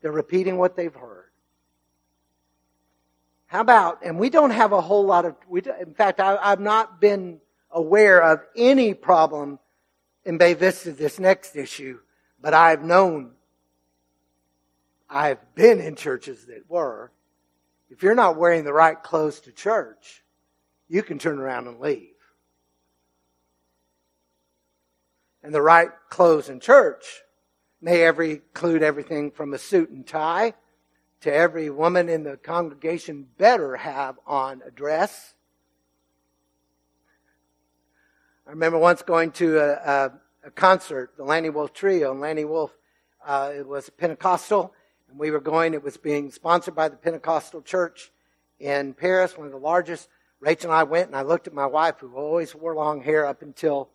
They're 0.00 0.10
repeating 0.10 0.56
what 0.56 0.74
they've 0.74 0.94
heard. 0.94 1.21
How 3.52 3.60
about, 3.60 3.98
and 4.02 4.18
we 4.18 4.30
don't 4.30 4.52
have 4.52 4.72
a 4.72 4.80
whole 4.80 5.04
lot 5.04 5.26
of, 5.26 5.36
we, 5.46 5.60
in 5.78 5.92
fact, 5.92 6.20
I, 6.20 6.38
I've 6.40 6.58
not 6.58 7.02
been 7.02 7.38
aware 7.70 8.18
of 8.22 8.40
any 8.56 8.94
problem 8.94 9.58
in 10.24 10.38
Bay 10.38 10.54
Vista, 10.54 10.90
this 10.90 11.18
next 11.18 11.54
issue, 11.54 11.98
but 12.40 12.54
I've 12.54 12.82
known, 12.82 13.32
I've 15.06 15.54
been 15.54 15.80
in 15.80 15.96
churches 15.96 16.46
that 16.46 16.62
were, 16.66 17.12
if 17.90 18.02
you're 18.02 18.14
not 18.14 18.38
wearing 18.38 18.64
the 18.64 18.72
right 18.72 19.00
clothes 19.02 19.40
to 19.40 19.52
church, 19.52 20.24
you 20.88 21.02
can 21.02 21.18
turn 21.18 21.38
around 21.38 21.66
and 21.66 21.78
leave. 21.78 22.08
And 25.42 25.54
the 25.54 25.60
right 25.60 25.90
clothes 26.08 26.48
in 26.48 26.58
church 26.58 27.20
may 27.82 28.02
every, 28.02 28.30
include 28.30 28.82
everything 28.82 29.30
from 29.30 29.52
a 29.52 29.58
suit 29.58 29.90
and 29.90 30.06
tie 30.06 30.54
to 31.22 31.32
every 31.32 31.70
woman 31.70 32.08
in 32.08 32.24
the 32.24 32.36
congregation 32.36 33.26
better 33.38 33.76
have 33.76 34.18
on 34.26 34.60
a 34.66 34.70
dress. 34.70 35.34
I 38.46 38.50
remember 38.50 38.78
once 38.78 39.02
going 39.02 39.30
to 39.32 39.58
a, 39.58 39.72
a, 39.72 40.12
a 40.46 40.50
concert, 40.50 41.12
the 41.16 41.24
Lanny 41.24 41.48
Wolf 41.48 41.72
Trio, 41.72 42.10
and 42.10 42.20
Lanny 42.20 42.44
Wolf, 42.44 42.76
uh, 43.24 43.52
it 43.56 43.66
was 43.66 43.88
Pentecostal, 43.88 44.74
and 45.08 45.18
we 45.18 45.30
were 45.30 45.40
going. 45.40 45.74
It 45.74 45.84
was 45.84 45.96
being 45.96 46.32
sponsored 46.32 46.74
by 46.74 46.88
the 46.88 46.96
Pentecostal 46.96 47.62
Church 47.62 48.10
in 48.58 48.92
Paris, 48.92 49.38
one 49.38 49.46
of 49.46 49.52
the 49.52 49.58
largest. 49.58 50.08
Rachel 50.40 50.72
and 50.72 50.78
I 50.78 50.82
went, 50.82 51.06
and 51.06 51.16
I 51.16 51.22
looked 51.22 51.46
at 51.46 51.54
my 51.54 51.66
wife, 51.66 52.00
who 52.00 52.12
always 52.16 52.52
wore 52.52 52.74
long 52.74 53.00
hair 53.00 53.24
up 53.26 53.42
until 53.42 53.90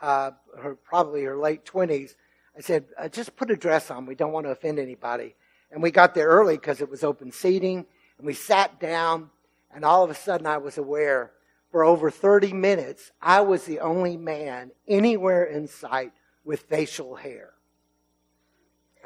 uh, 0.00 0.30
her 0.56 0.76
probably 0.76 1.24
her 1.24 1.36
late 1.36 1.64
twenties. 1.64 2.14
I 2.56 2.60
said, 2.60 2.84
uh, 2.96 3.08
"Just 3.08 3.34
put 3.34 3.50
a 3.50 3.56
dress 3.56 3.90
on. 3.90 4.06
We 4.06 4.14
don't 4.14 4.32
want 4.32 4.46
to 4.46 4.50
offend 4.50 4.78
anybody." 4.78 5.34
And 5.70 5.82
we 5.82 5.90
got 5.90 6.14
there 6.14 6.28
early 6.28 6.56
because 6.56 6.80
it 6.80 6.90
was 6.90 7.04
open 7.04 7.30
seating, 7.30 7.86
and 8.18 8.26
we 8.26 8.34
sat 8.34 8.80
down. 8.80 9.30
And 9.74 9.84
all 9.84 10.02
of 10.02 10.10
a 10.10 10.14
sudden, 10.14 10.46
I 10.46 10.58
was 10.58 10.78
aware 10.78 11.32
for 11.70 11.84
over 11.84 12.10
30 12.10 12.52
minutes, 12.54 13.12
I 13.20 13.42
was 13.42 13.64
the 13.64 13.80
only 13.80 14.16
man 14.16 14.70
anywhere 14.86 15.44
in 15.44 15.68
sight 15.68 16.12
with 16.44 16.62
facial 16.62 17.16
hair. 17.16 17.52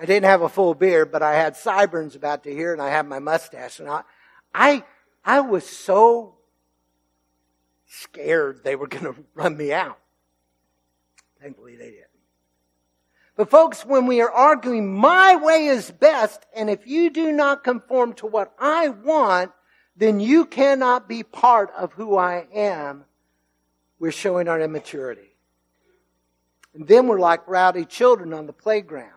I 0.01 0.07
didn't 0.07 0.27
have 0.27 0.43
a 0.43 0.49
full 0.49 0.75
beard, 0.75 1.11
but 1.11 1.23
I 1.23 1.35
had 1.35 1.57
sideburns 1.57 2.15
about 2.15 2.45
to 2.45 2.55
here, 2.55 2.73
and 2.73 2.81
I 2.81 2.89
had 2.89 3.07
my 3.07 3.19
mustache. 3.19 3.81
And 3.81 3.89
I, 3.89 4.03
I, 4.55 4.85
I 5.25 5.41
was 5.41 5.69
so 5.69 6.37
scared 7.87 8.63
they 8.63 8.77
were 8.77 8.87
going 8.87 9.05
to 9.13 9.15
run 9.35 9.57
me 9.57 9.73
out. 9.73 9.99
Thankfully, 11.41 11.77
they 11.77 11.91
didn't. 11.91 12.12
But 13.37 13.51
folks, 13.51 13.85
when 13.85 14.07
we 14.07 14.21
are 14.21 14.31
arguing, 14.31 14.95
my 14.95 15.37
way 15.37 15.67
is 15.67 15.91
best, 15.91 16.45
and 16.55 16.69
if 16.69 16.87
you 16.87 17.11
do 17.11 17.33
not 17.33 17.65
conform 17.65 18.13
to 18.15 18.27
what 18.27 18.53
I 18.59 18.91
want, 18.91 19.53
then 19.97 20.21
you 20.21 20.45
cannot 20.45 21.09
be 21.09 21.23
part 21.23 21.71
of 21.77 21.93
who 21.95 22.17
I 22.17 22.47
am. 22.55 23.05
We're 23.99 24.13
showing 24.13 24.49
our 24.49 24.61
immaturity. 24.61 25.37
And 26.75 26.87
then 26.87 27.07
we're 27.07 27.21
like 27.21 27.47
rowdy 27.49 27.85
children 27.85 28.33
on 28.33 28.47
the 28.47 28.53
playground. 28.53 29.11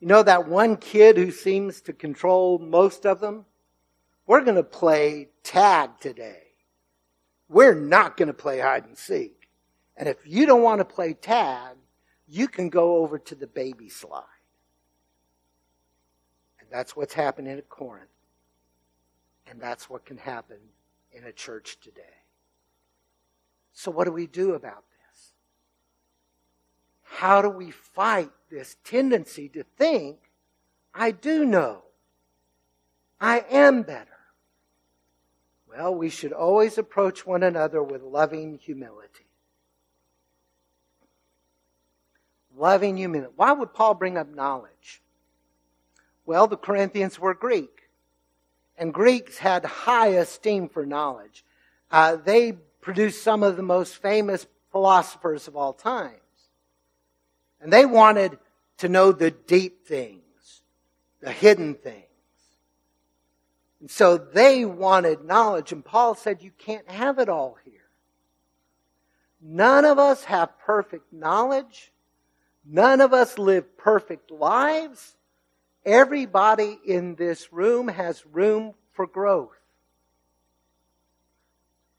You 0.00 0.08
know 0.08 0.22
that 0.22 0.48
one 0.48 0.76
kid 0.76 1.16
who 1.16 1.30
seems 1.30 1.80
to 1.82 1.92
control 1.92 2.58
most 2.58 3.04
of 3.04 3.20
them? 3.20 3.46
We're 4.26 4.44
going 4.44 4.56
to 4.56 4.62
play 4.62 5.28
tag 5.42 5.98
today. 6.00 6.42
We're 7.48 7.74
not 7.74 8.16
going 8.16 8.28
to 8.28 8.34
play 8.34 8.60
hide 8.60 8.84
and 8.84 8.96
seek. 8.96 9.48
And 9.96 10.08
if 10.08 10.18
you 10.24 10.46
don't 10.46 10.62
want 10.62 10.80
to 10.80 10.84
play 10.84 11.14
tag, 11.14 11.76
you 12.28 12.48
can 12.48 12.68
go 12.68 12.96
over 12.96 13.18
to 13.18 13.34
the 13.34 13.46
baby 13.46 13.88
slide. 13.88 14.24
And 16.60 16.68
that's 16.70 16.94
what's 16.94 17.14
happening 17.14 17.56
at 17.56 17.68
Corinth. 17.68 18.08
And 19.46 19.60
that's 19.60 19.88
what 19.88 20.04
can 20.04 20.18
happen 20.18 20.58
in 21.12 21.24
a 21.24 21.32
church 21.32 21.78
today. 21.80 22.02
So, 23.72 23.90
what 23.90 24.04
do 24.04 24.12
we 24.12 24.26
do 24.26 24.52
about 24.52 24.84
this? 24.90 25.32
How 27.02 27.40
do 27.40 27.48
we 27.48 27.70
fight 27.70 28.30
this 28.50 28.76
tendency 28.84 29.48
to 29.50 29.62
think, 29.76 30.18
I 30.94 31.10
do 31.10 31.44
know. 31.44 31.82
I 33.20 33.44
am 33.50 33.82
better. 33.82 34.06
Well, 35.68 35.94
we 35.94 36.08
should 36.08 36.32
always 36.32 36.78
approach 36.78 37.26
one 37.26 37.42
another 37.42 37.82
with 37.82 38.02
loving 38.02 38.58
humility. 38.58 39.27
Loving 42.58 42.96
humility. 42.96 43.32
Why 43.36 43.52
would 43.52 43.72
Paul 43.72 43.94
bring 43.94 44.18
up 44.18 44.34
knowledge? 44.34 45.00
Well, 46.26 46.46
the 46.46 46.56
Corinthians 46.56 47.18
were 47.18 47.32
Greek, 47.32 47.88
and 48.76 48.92
Greeks 48.92 49.38
had 49.38 49.64
high 49.64 50.08
esteem 50.08 50.68
for 50.68 50.84
knowledge. 50.84 51.44
Uh, 51.90 52.16
they 52.16 52.52
produced 52.80 53.22
some 53.22 53.42
of 53.42 53.56
the 53.56 53.62
most 53.62 53.96
famous 54.02 54.46
philosophers 54.72 55.48
of 55.48 55.56
all 55.56 55.72
times. 55.72 56.18
And 57.60 57.72
they 57.72 57.86
wanted 57.86 58.38
to 58.78 58.88
know 58.88 59.12
the 59.12 59.30
deep 59.30 59.86
things, 59.86 60.62
the 61.20 61.32
hidden 61.32 61.74
things. 61.74 62.04
And 63.80 63.90
so 63.90 64.18
they 64.18 64.64
wanted 64.64 65.24
knowledge, 65.24 65.70
and 65.72 65.84
Paul 65.84 66.14
said, 66.14 66.42
You 66.42 66.50
can't 66.58 66.88
have 66.90 67.18
it 67.18 67.28
all 67.28 67.56
here. 67.64 67.74
None 69.40 69.84
of 69.84 69.98
us 69.98 70.24
have 70.24 70.58
perfect 70.58 71.12
knowledge. 71.12 71.92
None 72.64 73.00
of 73.00 73.12
us 73.12 73.38
live 73.38 73.76
perfect 73.76 74.30
lives. 74.30 75.16
Everybody 75.84 76.78
in 76.86 77.14
this 77.14 77.52
room 77.52 77.88
has 77.88 78.24
room 78.26 78.74
for 78.92 79.06
growth. 79.06 79.58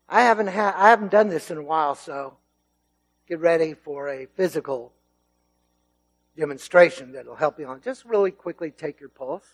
I 0.08 0.22
haven't 0.22 0.48
ha- 0.48 0.76
I 0.76 0.90
haven't 0.90 1.12
done 1.12 1.30
this 1.30 1.52
in 1.52 1.58
a 1.58 1.64
while, 1.64 1.96
so 1.96 2.38
get 3.28 3.40
ready 3.40 3.74
for 3.74 4.10
a 4.10 4.26
physical 4.26 4.92
demonstration 6.36 7.12
that'll 7.12 7.36
help 7.36 7.60
you 7.60 7.68
on. 7.68 7.82
Just 7.82 8.06
really 8.06 8.32
quickly 8.32 8.72
take 8.72 9.00
your 9.00 9.10
pulse. 9.10 9.46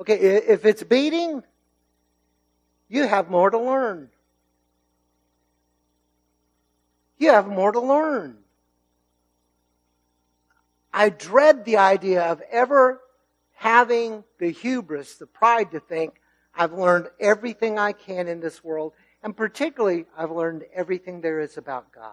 Okay, 0.00 0.14
if 0.14 0.64
it's 0.64 0.82
beating, 0.82 1.42
you 2.88 3.06
have 3.06 3.30
more 3.30 3.50
to 3.50 3.58
learn. 3.58 4.10
You 7.18 7.30
have 7.30 7.46
more 7.46 7.72
to 7.72 7.80
learn. 7.80 8.38
I 10.92 11.08
dread 11.08 11.64
the 11.64 11.78
idea 11.78 12.22
of 12.22 12.40
ever 12.50 13.00
having 13.52 14.24
the 14.38 14.50
hubris, 14.50 15.16
the 15.16 15.26
pride 15.26 15.70
to 15.72 15.80
think, 15.80 16.20
I've 16.54 16.72
learned 16.72 17.08
everything 17.18 17.78
I 17.78 17.92
can 17.92 18.28
in 18.28 18.40
this 18.40 18.62
world, 18.62 18.92
and 19.22 19.36
particularly, 19.36 20.06
I've 20.16 20.30
learned 20.30 20.64
everything 20.72 21.20
there 21.20 21.40
is 21.40 21.56
about 21.56 21.90
God. 21.92 22.12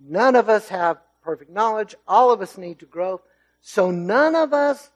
None 0.00 0.34
of 0.34 0.48
us 0.48 0.68
have 0.68 0.98
perfect 1.22 1.50
knowledge. 1.50 1.94
All 2.08 2.32
of 2.32 2.40
us 2.40 2.58
need 2.58 2.80
to 2.80 2.86
grow. 2.86 3.20
So 3.60 3.90
none 3.90 4.34
of 4.34 4.52
us 4.52 4.90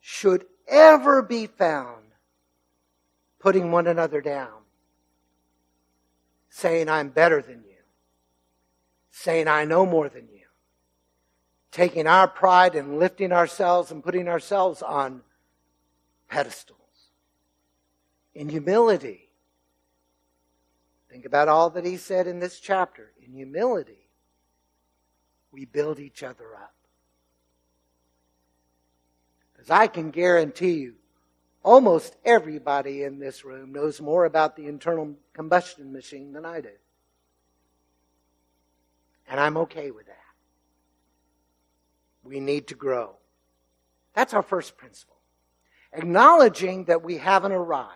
should 0.00 0.46
ever 0.66 1.20
be 1.20 1.46
found 1.46 2.04
putting 3.38 3.70
one 3.70 3.86
another 3.86 4.20
down, 4.20 4.62
saying, 6.56 6.88
I'm 6.88 7.10
better 7.10 7.42
than 7.42 7.62
you, 7.68 7.76
saying, 9.10 9.46
I 9.46 9.66
know 9.66 9.84
more 9.84 10.08
than 10.08 10.26
you, 10.32 10.46
taking 11.70 12.06
our 12.06 12.26
pride 12.26 12.74
and 12.74 12.98
lifting 12.98 13.30
ourselves 13.30 13.90
and 13.90 14.02
putting 14.02 14.26
ourselves 14.26 14.80
on 14.80 15.20
pedestals. 16.30 16.78
In 18.34 18.48
humility, 18.48 19.28
think 21.10 21.26
about 21.26 21.48
all 21.48 21.68
that 21.70 21.84
he 21.84 21.98
said 21.98 22.26
in 22.26 22.40
this 22.40 22.58
chapter. 22.58 23.12
In 23.22 23.34
humility, 23.34 24.08
we 25.52 25.66
build 25.66 25.98
each 25.98 26.22
other 26.22 26.54
up. 26.54 26.74
Because 29.52 29.70
I 29.70 29.88
can 29.88 30.10
guarantee 30.10 30.78
you, 30.78 30.94
almost 31.66 32.16
everybody 32.24 33.02
in 33.02 33.18
this 33.18 33.44
room 33.44 33.72
knows 33.72 34.00
more 34.00 34.24
about 34.24 34.54
the 34.54 34.66
internal 34.66 35.16
combustion 35.34 35.92
machine 35.92 36.32
than 36.32 36.46
I 36.46 36.60
do. 36.60 36.70
And 39.28 39.40
I'm 39.40 39.56
okay 39.56 39.90
with 39.90 40.06
that. 40.06 40.14
We 42.22 42.38
need 42.38 42.68
to 42.68 42.76
grow. 42.76 43.16
That's 44.14 44.32
our 44.32 44.42
first 44.42 44.76
principle. 44.76 45.16
Acknowledging 45.92 46.84
that 46.84 47.02
we 47.02 47.18
haven't 47.18 47.52
arrived. 47.52 47.90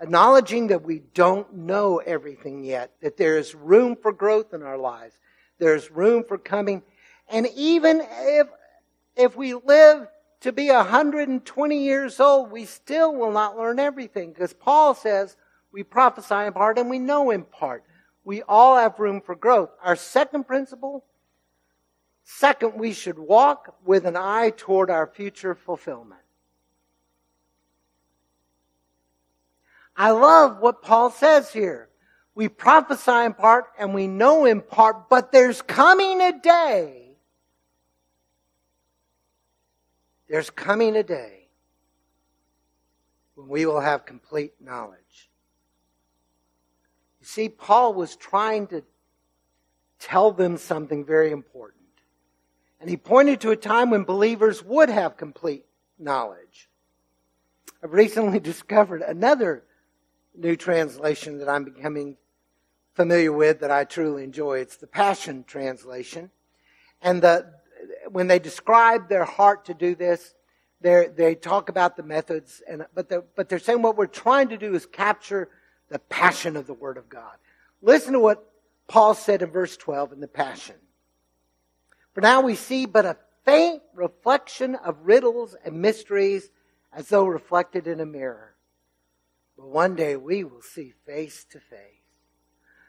Acknowledging 0.00 0.68
that 0.68 0.82
we 0.82 1.00
don't 1.00 1.52
know 1.52 1.98
everything 1.98 2.62
yet. 2.62 2.92
That 3.02 3.16
there 3.16 3.36
is 3.36 3.52
room 3.52 3.96
for 4.00 4.12
growth 4.12 4.54
in 4.54 4.62
our 4.62 4.78
lives. 4.78 5.18
There's 5.58 5.90
room 5.90 6.22
for 6.22 6.38
coming. 6.38 6.82
And 7.28 7.48
even 7.56 8.00
if, 8.00 8.46
if 9.16 9.36
we 9.36 9.54
live 9.54 10.06
to 10.42 10.52
be 10.52 10.70
120 10.70 11.84
years 11.84 12.18
old, 12.18 12.50
we 12.50 12.64
still 12.64 13.14
will 13.14 13.30
not 13.30 13.56
learn 13.56 13.78
everything 13.78 14.32
because 14.32 14.52
Paul 14.52 14.94
says 14.94 15.36
we 15.72 15.84
prophesy 15.84 16.46
in 16.46 16.52
part 16.52 16.78
and 16.78 16.90
we 16.90 16.98
know 16.98 17.30
in 17.30 17.44
part. 17.44 17.84
We 18.24 18.42
all 18.42 18.76
have 18.76 18.98
room 18.98 19.20
for 19.20 19.34
growth. 19.34 19.70
Our 19.82 19.96
second 19.96 20.46
principle, 20.46 21.04
second, 22.24 22.74
we 22.74 22.92
should 22.92 23.18
walk 23.18 23.76
with 23.84 24.04
an 24.04 24.16
eye 24.16 24.52
toward 24.56 24.90
our 24.90 25.06
future 25.06 25.54
fulfillment. 25.54 26.20
I 29.96 30.10
love 30.10 30.58
what 30.58 30.82
Paul 30.82 31.10
says 31.10 31.52
here. 31.52 31.88
We 32.34 32.48
prophesy 32.48 33.26
in 33.26 33.34
part 33.34 33.66
and 33.78 33.94
we 33.94 34.08
know 34.08 34.44
in 34.44 34.60
part, 34.60 35.08
but 35.08 35.30
there's 35.30 35.62
coming 35.62 36.20
a 36.20 36.32
day 36.40 37.01
There's 40.32 40.48
coming 40.48 40.96
a 40.96 41.02
day 41.02 41.48
when 43.34 43.48
we 43.48 43.66
will 43.66 43.80
have 43.80 44.06
complete 44.06 44.54
knowledge. 44.58 45.28
You 47.20 47.26
see, 47.26 47.48
Paul 47.50 47.92
was 47.92 48.16
trying 48.16 48.68
to 48.68 48.82
tell 49.98 50.32
them 50.32 50.56
something 50.56 51.04
very 51.04 51.32
important. 51.32 51.82
And 52.80 52.88
he 52.88 52.96
pointed 52.96 53.42
to 53.42 53.50
a 53.50 53.56
time 53.56 53.90
when 53.90 54.04
believers 54.04 54.64
would 54.64 54.88
have 54.88 55.18
complete 55.18 55.66
knowledge. 55.98 56.70
I've 57.84 57.92
recently 57.92 58.40
discovered 58.52 59.02
another 59.02 59.64
new 60.34 60.56
translation 60.56 61.40
that 61.40 61.48
I'm 61.50 61.64
becoming 61.64 62.16
familiar 62.94 63.32
with 63.32 63.60
that 63.60 63.70
I 63.70 63.84
truly 63.84 64.24
enjoy. 64.24 64.60
It's 64.60 64.78
the 64.78 64.86
Passion 64.86 65.44
Translation. 65.46 66.30
And 67.02 67.20
the, 67.20 67.52
when 68.12 68.26
they 68.26 68.38
describe 68.38 69.08
their 69.08 69.24
heart 69.24 69.64
to 69.64 69.74
do 69.74 69.94
this, 69.94 70.34
they 70.80 71.36
talk 71.40 71.68
about 71.68 71.96
the 71.96 72.02
methods, 72.02 72.62
and, 72.68 72.84
but, 72.94 73.08
they're, 73.08 73.24
but 73.36 73.48
they're 73.48 73.58
saying 73.58 73.82
what 73.82 73.96
we're 73.96 74.06
trying 74.06 74.48
to 74.48 74.58
do 74.58 74.74
is 74.74 74.84
capture 74.84 75.48
the 75.88 75.98
passion 75.98 76.56
of 76.56 76.66
the 76.66 76.74
Word 76.74 76.96
of 76.96 77.08
God. 77.08 77.36
Listen 77.80 78.12
to 78.14 78.20
what 78.20 78.44
Paul 78.88 79.14
said 79.14 79.42
in 79.42 79.50
verse 79.50 79.76
12 79.76 80.12
in 80.12 80.20
the 80.20 80.28
Passion. 80.28 80.74
For 82.14 82.20
now 82.20 82.40
we 82.42 82.56
see 82.56 82.86
but 82.86 83.06
a 83.06 83.16
faint 83.44 83.82
reflection 83.94 84.74
of 84.74 84.96
riddles 85.02 85.56
and 85.64 85.80
mysteries 85.80 86.50
as 86.92 87.08
though 87.08 87.24
reflected 87.24 87.86
in 87.86 88.00
a 88.00 88.06
mirror. 88.06 88.54
But 89.56 89.68
one 89.68 89.96
day 89.96 90.16
we 90.16 90.44
will 90.44 90.62
see 90.62 90.92
face 91.06 91.46
to 91.50 91.60
face. 91.60 91.78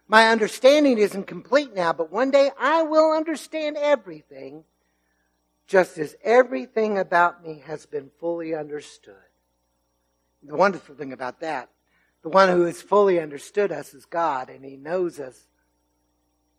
My 0.07 0.29
understanding 0.29 0.97
isn't 0.97 1.27
complete 1.27 1.73
now, 1.73 1.93
but 1.93 2.11
one 2.11 2.31
day 2.31 2.51
I 2.59 2.83
will 2.83 3.11
understand 3.11 3.77
everything 3.77 4.65
just 5.67 5.97
as 5.97 6.15
everything 6.23 6.97
about 6.97 7.43
me 7.43 7.63
has 7.65 7.85
been 7.85 8.09
fully 8.19 8.53
understood. 8.53 9.15
The 10.43 10.55
wonderful 10.55 10.95
thing 10.95 11.13
about 11.13 11.39
that, 11.39 11.69
the 12.21 12.29
one 12.29 12.49
who 12.49 12.63
has 12.63 12.81
fully 12.81 13.19
understood 13.19 13.71
us 13.71 13.93
is 13.93 14.05
God, 14.05 14.49
and 14.49 14.63
He 14.63 14.75
knows 14.75 15.19
us 15.19 15.47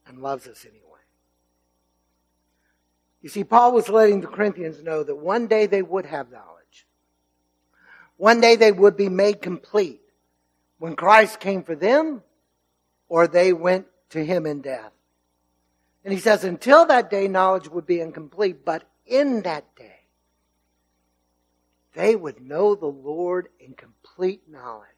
and 0.07 0.19
loves 0.19 0.47
us 0.47 0.65
anyway. 0.65 0.81
You 3.21 3.29
see, 3.29 3.45
Paul 3.45 3.73
was 3.73 3.89
letting 3.89 4.21
the 4.21 4.27
Corinthians 4.27 4.83
know 4.83 5.03
that 5.03 5.17
one 5.17 5.47
day 5.47 5.67
they 5.67 5.83
would 5.83 6.07
have 6.07 6.31
knowledge. 6.31 6.87
One 8.17 8.41
day 8.41 8.57
they 8.57 8.73
would 8.73 8.97
be 8.97 9.09
made 9.09 9.41
complete 9.41 10.03
when 10.79 10.95
Christ 10.95 11.41
came 11.41 11.63
for 11.63 11.75
them 11.75 12.23
or 13.09 13.27
they 13.27 13.53
went 13.53 13.87
to 14.11 14.25
Him 14.25 14.47
in 14.47 14.61
death. 14.61 14.93
And 16.05 16.13
he 16.13 16.21
says, 16.21 16.45
until 16.45 16.85
that 16.87 17.11
day, 17.11 17.29
knowledge 17.29 17.69
would 17.69 17.87
be 17.87 18.01
incomplete, 18.01 18.65
but 18.65 18.85
in 19.07 19.43
that 19.43 19.75
day, 19.77 20.01
they 21.95 22.17
would 22.17 22.41
know 22.41 22.75
the 22.75 22.87
Lord 22.87 23.49
in 23.61 23.75
complete 23.75 24.43
knowledge. 24.49 24.89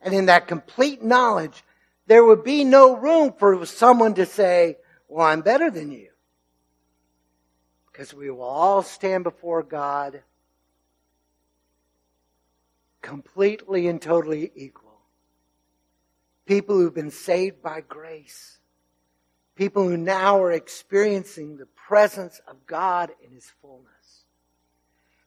And 0.00 0.14
in 0.14 0.26
that 0.26 0.46
complete 0.46 1.02
knowledge, 1.02 1.64
there 2.06 2.24
would 2.24 2.44
be 2.44 2.64
no 2.64 2.96
room 2.96 3.32
for 3.38 3.64
someone 3.66 4.14
to 4.14 4.26
say, 4.26 4.76
well, 5.08 5.26
I'm 5.26 5.40
better 5.40 5.70
than 5.70 5.90
you. 5.90 6.08
Because 7.90 8.12
we 8.12 8.30
will 8.30 8.42
all 8.42 8.82
stand 8.82 9.24
before 9.24 9.62
God 9.62 10.22
completely 13.00 13.88
and 13.88 14.02
totally 14.02 14.52
equal. 14.54 15.00
People 16.44 16.76
who've 16.76 16.94
been 16.94 17.10
saved 17.10 17.62
by 17.62 17.80
grace 17.80 18.56
People 19.56 19.88
who 19.88 19.96
now 19.96 20.42
are 20.42 20.52
experiencing 20.52 21.56
the 21.56 21.66
presence 21.86 22.40
of 22.48 22.66
God 22.66 23.10
in 23.24 23.32
His 23.32 23.50
fullness. 23.62 24.24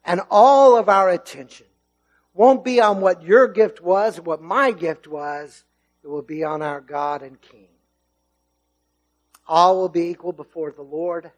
And 0.03 0.21
all 0.29 0.77
of 0.77 0.89
our 0.89 1.09
attention 1.09 1.67
won't 2.33 2.63
be 2.63 2.81
on 2.81 3.01
what 3.01 3.23
your 3.23 3.47
gift 3.47 3.81
was, 3.81 4.19
what 4.19 4.41
my 4.41 4.71
gift 4.71 5.07
was. 5.07 5.63
It 6.03 6.07
will 6.07 6.21
be 6.21 6.43
on 6.43 6.61
our 6.61 6.81
God 6.81 7.21
and 7.21 7.39
King. 7.41 7.67
All 9.47 9.77
will 9.77 9.89
be 9.89 10.09
equal 10.09 10.31
before 10.31 10.71
the 10.71 10.81
Lord. 10.81 11.31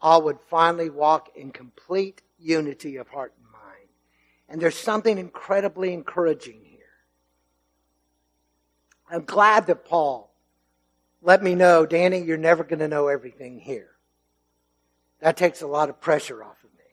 All 0.00 0.22
would 0.22 0.38
finally 0.48 0.90
walk 0.90 1.30
in 1.36 1.50
complete 1.50 2.22
unity 2.38 2.96
of 2.96 3.08
heart 3.08 3.32
and 3.36 3.46
mind. 3.52 3.88
And 4.48 4.60
there's 4.60 4.76
something 4.76 5.18
incredibly 5.18 5.92
encouraging 5.92 6.60
here. 6.64 6.78
I'm 9.10 9.24
glad 9.24 9.66
that 9.66 9.84
Paul 9.84 10.32
let 11.20 11.42
me 11.42 11.54
know, 11.54 11.86
Danny, 11.86 12.18
you're 12.18 12.36
never 12.36 12.64
going 12.64 12.80
to 12.80 12.88
know 12.88 13.06
everything 13.06 13.58
here. 13.60 13.91
That 15.22 15.36
takes 15.36 15.62
a 15.62 15.66
lot 15.66 15.88
of 15.88 16.00
pressure 16.00 16.42
off 16.42 16.62
of 16.62 16.70
me. 16.72 16.84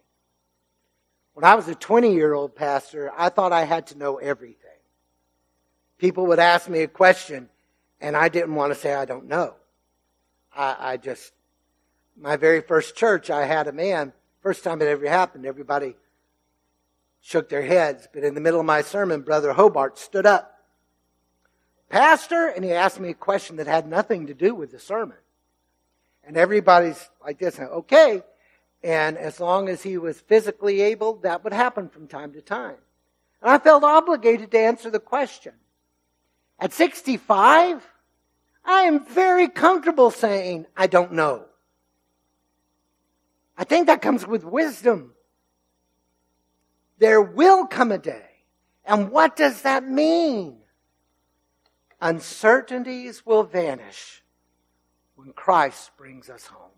When 1.34 1.44
I 1.44 1.56
was 1.56 1.68
a 1.68 1.76
20 1.76 2.14
year 2.14 2.34
old 2.34 2.56
pastor, 2.56 3.12
I 3.18 3.30
thought 3.30 3.52
I 3.52 3.66
had 3.66 3.88
to 3.88 3.98
know 3.98 4.18
everything. 4.18 4.56
People 5.98 6.28
would 6.28 6.40
ask 6.40 6.70
me 6.70 6.84
a 6.84 6.88
question, 6.88 7.50
and 8.00 8.16
I 8.16 8.30
didn't 8.30 8.56
want 8.56 8.74
to 8.74 8.80
say 8.80 8.94
I 8.94 9.06
don't 9.06 9.28
know. 9.28 9.56
I, 10.56 10.76
I 10.80 10.98
just, 10.98 11.34
my 12.18 12.38
very 12.38 12.62
first 12.62 12.96
church, 12.96 13.30
I 13.30 13.46
had 13.46 13.68
a 13.68 13.74
man, 13.74 14.14
first 14.42 14.64
time 14.64 14.82
it 14.82 14.88
ever 14.88 15.10
happened, 15.10 15.46
everybody 15.46 15.96
shook 17.20 17.50
their 17.50 17.64
heads, 17.64 18.08
but 18.14 18.24
in 18.24 18.34
the 18.34 18.42
middle 18.42 18.62
of 18.62 18.66
my 18.66 18.82
sermon, 18.82 19.22
Brother 19.22 19.52
Hobart 19.52 19.98
stood 19.98 20.26
up 20.26 20.60
Pastor, 21.90 22.48
and 22.48 22.64
he 22.64 22.72
asked 22.72 23.00
me 23.00 23.10
a 23.10 23.16
question 23.16 23.56
that 23.56 23.68
had 23.68 23.88
nothing 23.88 24.28
to 24.28 24.34
do 24.34 24.54
with 24.54 24.72
the 24.72 24.80
sermon. 24.80 25.18
And 26.30 26.38
everybody's 26.38 27.10
like 27.26 27.40
this, 27.40 27.60
okay. 27.60 28.22
And 28.84 29.18
as 29.18 29.40
long 29.40 29.68
as 29.68 29.82
he 29.82 29.98
was 29.98 30.22
physically 30.22 30.80
able, 30.82 31.16
that 31.22 31.44
would 31.44 31.54
happen 31.54 31.90
from 31.90 32.08
time 32.08 32.34
to 32.34 32.42
time. 32.42 32.76
And 33.42 33.50
I 33.50 33.58
felt 33.58 33.84
obligated 33.84 34.52
to 34.52 34.60
answer 34.60 34.92
the 34.92 35.00
question. 35.00 35.54
At 36.60 36.72
65, 36.72 37.84
I 38.64 38.82
am 38.84 39.04
very 39.04 39.48
comfortable 39.48 40.12
saying, 40.12 40.68
I 40.78 40.86
don't 40.86 41.14
know. 41.14 41.46
I 43.58 43.64
think 43.64 43.88
that 43.88 44.04
comes 44.04 44.28
with 44.28 44.44
wisdom. 44.44 45.14
There 47.00 47.24
will 47.24 47.66
come 47.66 47.92
a 47.92 47.98
day. 47.98 48.30
And 48.86 49.10
what 49.10 49.36
does 49.36 49.64
that 49.64 49.84
mean? 49.84 50.58
Uncertainties 52.00 53.26
will 53.26 53.42
vanish 53.42 54.22
when 55.20 55.34
Christ 55.34 55.92
brings 55.98 56.30
us 56.30 56.46
home. 56.46 56.72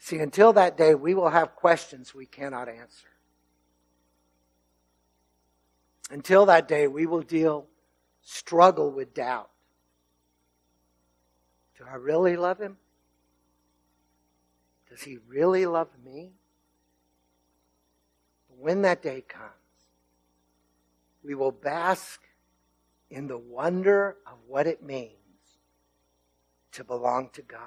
See, 0.00 0.18
until 0.18 0.52
that 0.54 0.76
day, 0.76 0.96
we 0.96 1.14
will 1.14 1.30
have 1.30 1.54
questions 1.54 2.12
we 2.12 2.26
cannot 2.26 2.68
answer. 2.68 3.06
Until 6.10 6.46
that 6.46 6.66
day, 6.66 6.88
we 6.88 7.06
will 7.06 7.22
deal, 7.22 7.68
struggle 8.22 8.90
with 8.90 9.14
doubt. 9.14 9.48
Do 11.78 11.84
I 11.88 11.94
really 11.94 12.36
love 12.36 12.58
him? 12.58 12.76
Does 14.90 15.02
he 15.02 15.18
really 15.28 15.66
love 15.66 15.88
me? 16.04 16.32
But 18.48 18.58
When 18.58 18.82
that 18.82 19.02
day 19.02 19.22
comes, 19.26 19.52
we 21.22 21.36
will 21.36 21.52
bask 21.52 22.20
in 23.10 23.26
the 23.26 23.38
wonder 23.38 24.16
of 24.26 24.38
what 24.46 24.66
it 24.66 24.82
means 24.82 25.18
to 26.72 26.84
belong 26.84 27.30
to 27.34 27.42
God. 27.42 27.60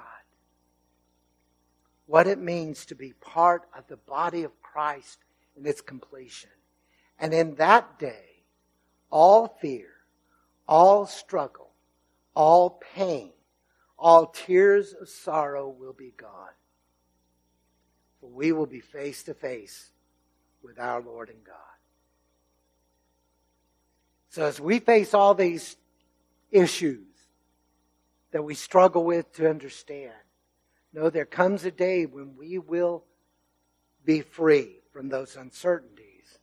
What 2.06 2.26
it 2.26 2.38
means 2.38 2.86
to 2.86 2.94
be 2.94 3.12
part 3.12 3.62
of 3.76 3.86
the 3.88 3.96
body 3.96 4.44
of 4.44 4.62
Christ 4.62 5.18
in 5.56 5.66
its 5.66 5.80
completion. 5.80 6.50
And 7.18 7.34
in 7.34 7.54
that 7.56 7.98
day, 7.98 8.44
all 9.10 9.58
fear, 9.60 9.90
all 10.66 11.06
struggle, 11.06 11.70
all 12.34 12.80
pain, 12.94 13.32
all 13.98 14.26
tears 14.26 14.94
of 14.98 15.08
sorrow 15.08 15.68
will 15.68 15.92
be 15.92 16.12
gone. 16.16 16.54
For 18.20 18.30
we 18.30 18.52
will 18.52 18.66
be 18.66 18.80
face 18.80 19.22
to 19.24 19.34
face 19.34 19.90
with 20.62 20.78
our 20.78 21.00
Lord 21.00 21.30
and 21.30 21.42
God. 21.44 21.54
So 24.30 24.44
as 24.44 24.60
we 24.60 24.78
face 24.78 25.14
all 25.14 25.34
these 25.34 25.76
issues 26.50 27.06
that 28.30 28.44
we 28.44 28.54
struggle 28.54 29.04
with 29.04 29.32
to 29.34 29.48
understand, 29.48 30.12
know 30.92 31.10
there 31.10 31.24
comes 31.24 31.64
a 31.64 31.70
day 31.70 32.06
when 32.06 32.36
we 32.36 32.58
will 32.58 33.04
be 34.04 34.20
free 34.20 34.80
from 34.92 35.08
those 35.08 35.36
uncertainties. 35.36 36.38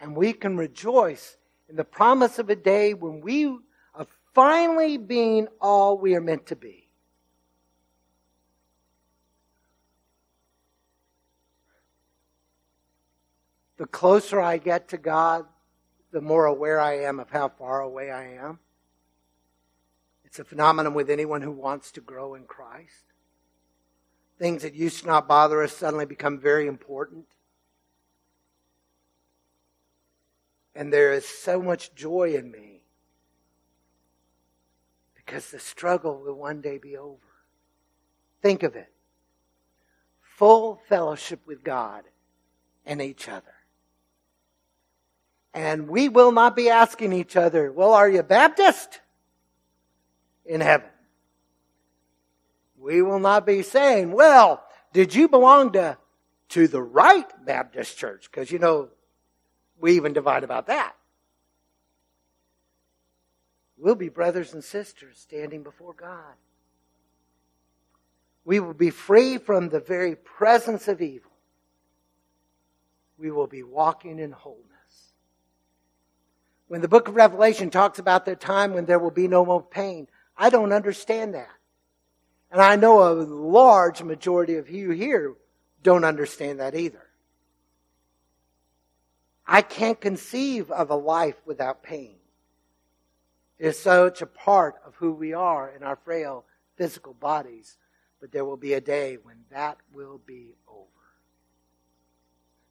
And 0.00 0.16
we 0.16 0.32
can 0.32 0.56
rejoice 0.56 1.36
in 1.68 1.76
the 1.76 1.84
promise 1.84 2.38
of 2.38 2.50
a 2.50 2.56
day 2.56 2.94
when 2.94 3.20
we 3.20 3.46
are 3.94 4.06
finally 4.34 4.96
being 4.96 5.48
all 5.60 5.96
we 5.96 6.14
are 6.14 6.20
meant 6.20 6.46
to 6.46 6.56
be. 6.56 6.88
The 13.76 13.86
closer 13.86 14.40
I 14.40 14.58
get 14.58 14.88
to 14.88 14.98
God, 14.98 15.46
the 16.12 16.20
more 16.20 16.46
aware 16.46 16.78
I 16.78 16.98
am 17.00 17.18
of 17.18 17.30
how 17.30 17.48
far 17.48 17.80
away 17.80 18.10
I 18.10 18.34
am. 18.34 18.58
It's 20.24 20.38
a 20.38 20.44
phenomenon 20.44 20.94
with 20.94 21.10
anyone 21.10 21.42
who 21.42 21.50
wants 21.50 21.90
to 21.92 22.00
grow 22.00 22.34
in 22.34 22.44
Christ. 22.44 23.04
Things 24.38 24.62
that 24.62 24.74
used 24.74 25.00
to 25.00 25.06
not 25.06 25.28
bother 25.28 25.62
us 25.62 25.76
suddenly 25.76 26.06
become 26.06 26.38
very 26.38 26.66
important. 26.66 27.26
And 30.74 30.92
there 30.92 31.12
is 31.12 31.26
so 31.26 31.60
much 31.60 31.94
joy 31.94 32.34
in 32.34 32.50
me 32.50 32.84
because 35.14 35.50
the 35.50 35.58
struggle 35.58 36.22
will 36.22 36.34
one 36.34 36.60
day 36.60 36.78
be 36.78 36.96
over. 36.96 37.18
Think 38.40 38.62
of 38.62 38.74
it 38.76 38.92
full 40.42 40.80
fellowship 40.88 41.40
with 41.46 41.62
God 41.62 42.02
and 42.84 43.00
each 43.00 43.28
other. 43.28 43.51
And 45.54 45.88
we 45.88 46.08
will 46.08 46.32
not 46.32 46.56
be 46.56 46.70
asking 46.70 47.12
each 47.12 47.36
other, 47.36 47.70
well, 47.70 47.92
are 47.92 48.08
you 48.08 48.22
Baptist? 48.22 49.00
In 50.46 50.60
heaven. 50.60 50.88
We 52.78 53.02
will 53.02 53.20
not 53.20 53.46
be 53.46 53.62
saying, 53.62 54.12
well, 54.12 54.64
did 54.92 55.14
you 55.14 55.28
belong 55.28 55.72
to, 55.72 55.98
to 56.50 56.66
the 56.66 56.82
right 56.82 57.26
Baptist 57.44 57.96
church? 57.96 58.28
Because, 58.30 58.50
you 58.50 58.58
know, 58.58 58.88
we 59.78 59.92
even 59.96 60.12
divide 60.12 60.42
about 60.42 60.66
that. 60.66 60.94
We'll 63.76 63.94
be 63.94 64.08
brothers 64.08 64.54
and 64.54 64.62
sisters 64.62 65.18
standing 65.18 65.62
before 65.62 65.92
God. 65.92 66.34
We 68.44 68.58
will 68.60 68.74
be 68.74 68.90
free 68.90 69.38
from 69.38 69.68
the 69.68 69.80
very 69.80 70.16
presence 70.16 70.88
of 70.88 71.00
evil. 71.00 71.30
We 73.18 73.30
will 73.30 73.46
be 73.46 73.62
walking 73.62 74.18
in 74.18 74.32
wholeness. 74.32 74.71
When 76.72 76.80
the 76.80 76.88
book 76.88 77.06
of 77.06 77.16
Revelation 77.16 77.68
talks 77.68 77.98
about 77.98 78.24
the 78.24 78.34
time 78.34 78.72
when 78.72 78.86
there 78.86 78.98
will 78.98 79.10
be 79.10 79.28
no 79.28 79.44
more 79.44 79.62
pain, 79.62 80.08
I 80.38 80.48
don't 80.48 80.72
understand 80.72 81.34
that. 81.34 81.50
And 82.50 82.62
I 82.62 82.76
know 82.76 83.02
a 83.02 83.12
large 83.12 84.02
majority 84.02 84.56
of 84.56 84.70
you 84.70 84.90
here 84.92 85.34
don't 85.82 86.02
understand 86.02 86.60
that 86.60 86.74
either. 86.74 87.04
I 89.46 89.60
can't 89.60 90.00
conceive 90.00 90.70
of 90.70 90.88
a 90.88 90.96
life 90.96 91.36
without 91.44 91.82
pain. 91.82 92.14
It 93.58 93.66
is 93.66 93.78
such 93.78 94.22
a 94.22 94.26
part 94.26 94.76
of 94.86 94.94
who 94.94 95.12
we 95.12 95.34
are 95.34 95.68
in 95.68 95.82
our 95.82 95.96
frail 95.96 96.46
physical 96.78 97.12
bodies. 97.12 97.76
But 98.18 98.32
there 98.32 98.46
will 98.46 98.56
be 98.56 98.72
a 98.72 98.80
day 98.80 99.18
when 99.22 99.44
that 99.50 99.76
will 99.92 100.22
be 100.24 100.54
over. 100.66 100.86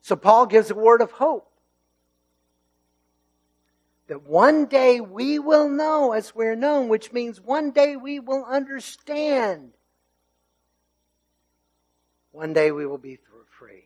So 0.01 0.15
Paul 0.15 0.47
gives 0.47 0.71
a 0.71 0.73
word 0.73 1.01
of 1.01 1.11
hope 1.11 1.50
that 4.11 4.27
one 4.27 4.65
day 4.65 4.99
we 4.99 5.39
will 5.39 5.69
know 5.69 6.11
as 6.11 6.35
we're 6.35 6.53
known, 6.53 6.89
which 6.89 7.13
means 7.13 7.39
one 7.39 7.71
day 7.71 7.95
we 7.95 8.19
will 8.19 8.43
understand. 8.43 9.71
One 12.33 12.51
day 12.51 12.73
we 12.73 12.85
will 12.85 12.97
be 12.97 13.19
free. 13.57 13.85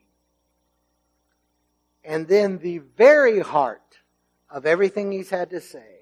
And 2.04 2.28
then 2.28 2.58
the 2.58 2.80
very 2.80 3.40
heart 3.40 4.00
of 4.50 4.66
everything 4.66 5.12
he's 5.12 5.30
had 5.30 5.52
to 5.52 5.62
say, 5.62 6.00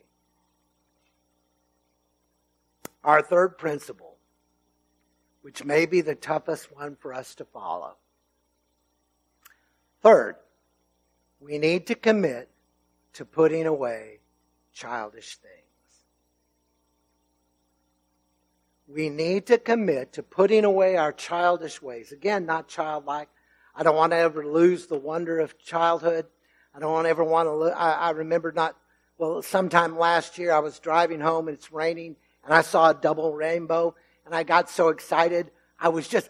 our 3.03 3.21
third 3.21 3.57
principle, 3.57 4.15
which 5.41 5.65
may 5.65 5.85
be 5.85 5.99
the 5.99 6.15
toughest 6.15 6.73
one 6.73 6.95
for 6.95 7.13
us 7.13 7.35
to 7.35 7.43
follow. 7.43 7.97
Third, 10.01 10.37
we 11.41 11.57
need 11.57 11.87
to 11.87 11.95
commit 11.95 12.52
to 13.13 13.25
putting 13.25 13.65
away 13.65 14.19
childish 14.73 15.37
things. 15.37 15.63
we 18.87 19.09
need 19.09 19.47
to 19.47 19.57
commit 19.57 20.13
to 20.13 20.23
putting 20.23 20.65
away 20.65 20.97
our 20.97 21.11
childish 21.11 21.81
ways. 21.81 22.11
Again, 22.11 22.45
not 22.45 22.67
childlike. 22.67 23.29
I 23.75 23.83
don't 23.83 23.95
want 23.95 24.11
to 24.11 24.17
ever 24.17 24.45
lose 24.45 24.85
the 24.85 24.97
wonder 24.97 25.39
of 25.39 25.57
childhood. 25.57 26.27
I 26.75 26.79
don't 26.79 26.91
want 26.91 27.05
to 27.05 27.09
ever 27.09 27.23
want 27.23 27.47
to. 27.47 27.51
Lo- 27.51 27.69
I, 27.69 27.91
I 27.91 28.09
remember 28.11 28.51
not. 28.51 28.77
Well, 29.17 29.41
sometime 29.41 29.97
last 29.97 30.37
year 30.37 30.51
I 30.51 30.59
was 30.59 30.79
driving 30.79 31.21
home 31.21 31.47
and 31.47 31.57
it's 31.57 31.71
raining 31.71 32.15
and 32.43 32.53
I 32.53 32.61
saw 32.61 32.89
a 32.89 32.93
double 32.93 33.33
rainbow 33.33 33.95
and 34.25 34.35
I 34.35 34.43
got 34.43 34.69
so 34.69 34.89
excited 34.89 35.51
I 35.79 35.89
was 35.89 36.07
just 36.07 36.29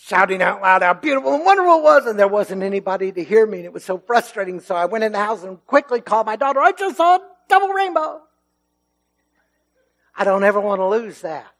shouting 0.00 0.40
out 0.40 0.62
loud 0.62 0.80
how 0.80 0.94
beautiful 0.94 1.34
and 1.34 1.44
wonderful 1.44 1.78
it 1.78 1.82
was 1.82 2.06
and 2.06 2.16
there 2.16 2.28
wasn't 2.28 2.62
anybody 2.62 3.10
to 3.10 3.24
hear 3.24 3.44
me 3.44 3.58
and 3.58 3.66
it 3.66 3.72
was 3.72 3.84
so 3.84 3.98
frustrating 3.98 4.60
so 4.60 4.76
I 4.76 4.84
went 4.84 5.02
in 5.02 5.10
the 5.10 5.18
house 5.18 5.42
and 5.42 5.64
quickly 5.66 6.00
called 6.00 6.24
my 6.24 6.36
daughter. 6.36 6.60
I 6.60 6.70
just 6.70 6.96
saw 6.96 7.16
a 7.16 7.20
double 7.48 7.70
rainbow. 7.70 8.22
I 10.16 10.22
don't 10.22 10.44
ever 10.44 10.60
want 10.60 10.80
to 10.80 10.86
lose 10.86 11.20
that. 11.22 11.52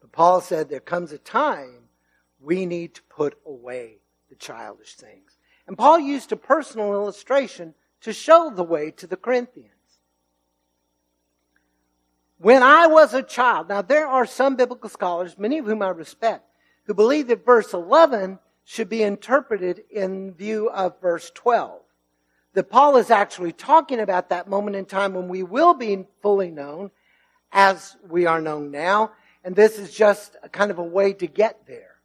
But 0.00 0.12
Paul 0.12 0.40
said 0.40 0.68
there 0.68 0.78
comes 0.78 1.10
a 1.10 1.18
time 1.18 1.88
we 2.40 2.64
need 2.64 2.94
to 2.94 3.02
put 3.02 3.36
away 3.44 3.98
the 4.30 4.36
childish 4.36 4.94
things. 4.94 5.36
And 5.66 5.76
Paul 5.76 5.98
used 5.98 6.30
a 6.30 6.36
personal 6.36 6.92
illustration 6.92 7.74
to 8.02 8.12
show 8.12 8.52
the 8.54 8.64
way 8.64 8.92
to 8.92 9.06
the 9.08 9.16
Corinthians. 9.16 9.70
When 12.38 12.62
I 12.62 12.86
was 12.86 13.14
a 13.14 13.22
child, 13.22 13.68
now 13.68 13.82
there 13.82 14.06
are 14.06 14.26
some 14.26 14.54
biblical 14.54 14.88
scholars, 14.88 15.36
many 15.38 15.58
of 15.58 15.66
whom 15.66 15.82
I 15.82 15.88
respect, 15.88 16.44
who 16.86 16.94
believe 16.94 17.28
that 17.28 17.44
verse 17.44 17.72
11 17.72 18.38
should 18.64 18.88
be 18.88 19.02
interpreted 19.02 19.82
in 19.90 20.34
view 20.34 20.68
of 20.70 21.00
verse 21.00 21.30
12. 21.34 21.80
That 22.54 22.70
Paul 22.70 22.96
is 22.96 23.10
actually 23.10 23.52
talking 23.52 24.00
about 24.00 24.28
that 24.28 24.48
moment 24.48 24.76
in 24.76 24.84
time 24.84 25.14
when 25.14 25.28
we 25.28 25.42
will 25.42 25.74
be 25.74 26.04
fully 26.20 26.50
known 26.50 26.90
as 27.50 27.96
we 28.08 28.26
are 28.26 28.40
known 28.40 28.70
now. 28.70 29.12
And 29.44 29.56
this 29.56 29.78
is 29.78 29.94
just 29.94 30.36
a 30.42 30.48
kind 30.48 30.70
of 30.70 30.78
a 30.78 30.84
way 30.84 31.12
to 31.14 31.26
get 31.26 31.66
there. 31.66 31.96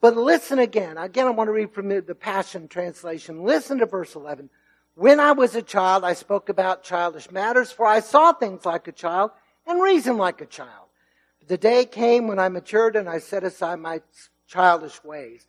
But 0.00 0.16
listen 0.16 0.58
again. 0.58 0.98
Again, 0.98 1.26
I 1.26 1.30
want 1.30 1.48
to 1.48 1.52
read 1.52 1.72
from 1.72 1.88
the 1.88 2.14
Passion 2.14 2.66
Translation. 2.68 3.44
Listen 3.44 3.78
to 3.78 3.86
verse 3.86 4.14
11. 4.16 4.50
When 4.94 5.20
I 5.20 5.32
was 5.32 5.54
a 5.54 5.62
child, 5.62 6.04
I 6.04 6.14
spoke 6.14 6.48
about 6.48 6.82
childish 6.82 7.30
matters, 7.30 7.70
for 7.70 7.86
I 7.86 8.00
saw 8.00 8.32
things 8.32 8.66
like 8.66 8.88
a 8.88 8.92
child 8.92 9.30
and 9.66 9.80
reasoned 9.80 10.18
like 10.18 10.40
a 10.40 10.46
child. 10.46 10.81
The 11.48 11.56
day 11.58 11.84
came 11.84 12.28
when 12.28 12.38
I 12.38 12.48
matured 12.48 12.96
and 12.96 13.08
I 13.08 13.18
set 13.18 13.44
aside 13.44 13.78
my 13.78 14.00
childish 14.46 15.02
ways. 15.02 15.46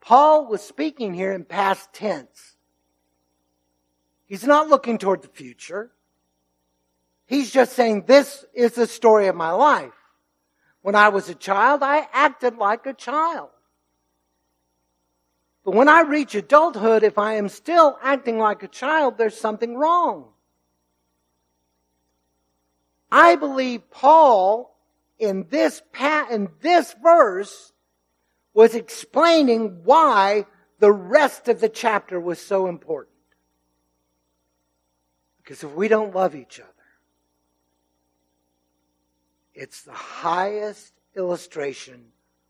Paul 0.00 0.46
was 0.46 0.62
speaking 0.62 1.14
here 1.14 1.32
in 1.32 1.44
past 1.44 1.92
tense. 1.92 2.56
He's 4.26 4.44
not 4.44 4.68
looking 4.68 4.98
toward 4.98 5.22
the 5.22 5.28
future. 5.28 5.90
He's 7.26 7.50
just 7.50 7.74
saying, 7.74 8.04
this 8.06 8.44
is 8.54 8.72
the 8.72 8.86
story 8.86 9.28
of 9.28 9.36
my 9.36 9.50
life. 9.50 9.92
When 10.82 10.94
I 10.94 11.08
was 11.10 11.28
a 11.28 11.34
child, 11.34 11.82
I 11.82 12.06
acted 12.12 12.56
like 12.56 12.86
a 12.86 12.92
child. 12.92 13.50
But 15.64 15.74
when 15.74 15.88
I 15.88 16.00
reach 16.00 16.34
adulthood, 16.34 17.04
if 17.04 17.18
I 17.18 17.34
am 17.34 17.48
still 17.48 17.96
acting 18.02 18.38
like 18.38 18.62
a 18.62 18.68
child, 18.68 19.16
there's 19.16 19.36
something 19.36 19.76
wrong. 19.76 20.28
I 23.10 23.36
believe 23.36 23.88
Paul 23.90 24.76
in 25.22 25.46
this 25.50 25.80
in 26.32 26.48
this 26.62 26.96
verse 27.00 27.72
was 28.54 28.74
explaining 28.74 29.82
why 29.84 30.44
the 30.80 30.90
rest 30.90 31.46
of 31.46 31.60
the 31.60 31.68
chapter 31.68 32.18
was 32.18 32.40
so 32.40 32.66
important. 32.66 33.14
Because 35.38 35.62
if 35.62 35.72
we 35.74 35.86
don't 35.86 36.12
love 36.12 36.34
each 36.34 36.58
other, 36.58 36.68
it's 39.54 39.82
the 39.82 39.92
highest 39.92 40.92
illustration 41.14 42.06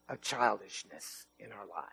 of 0.08 0.22
childishness 0.22 1.26
in 1.38 1.52
our 1.52 1.66
lives. 1.66 1.88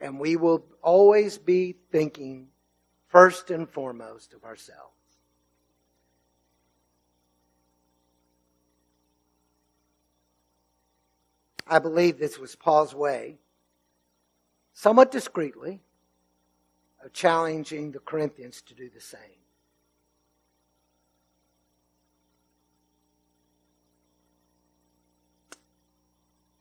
And 0.00 0.18
we 0.18 0.34
will 0.34 0.64
always 0.82 1.38
be 1.38 1.76
thinking 1.92 2.48
first 3.06 3.52
and 3.52 3.68
foremost 3.70 4.34
of 4.34 4.42
ourselves. 4.42 5.03
I 11.66 11.78
believe 11.78 12.18
this 12.18 12.38
was 12.38 12.56
Paul's 12.56 12.94
way, 12.94 13.38
somewhat 14.72 15.10
discreetly, 15.10 15.80
of 17.04 17.12
challenging 17.12 17.92
the 17.92 17.98
Corinthians 17.98 18.62
to 18.62 18.74
do 18.74 18.90
the 18.90 19.00
same. 19.00 19.20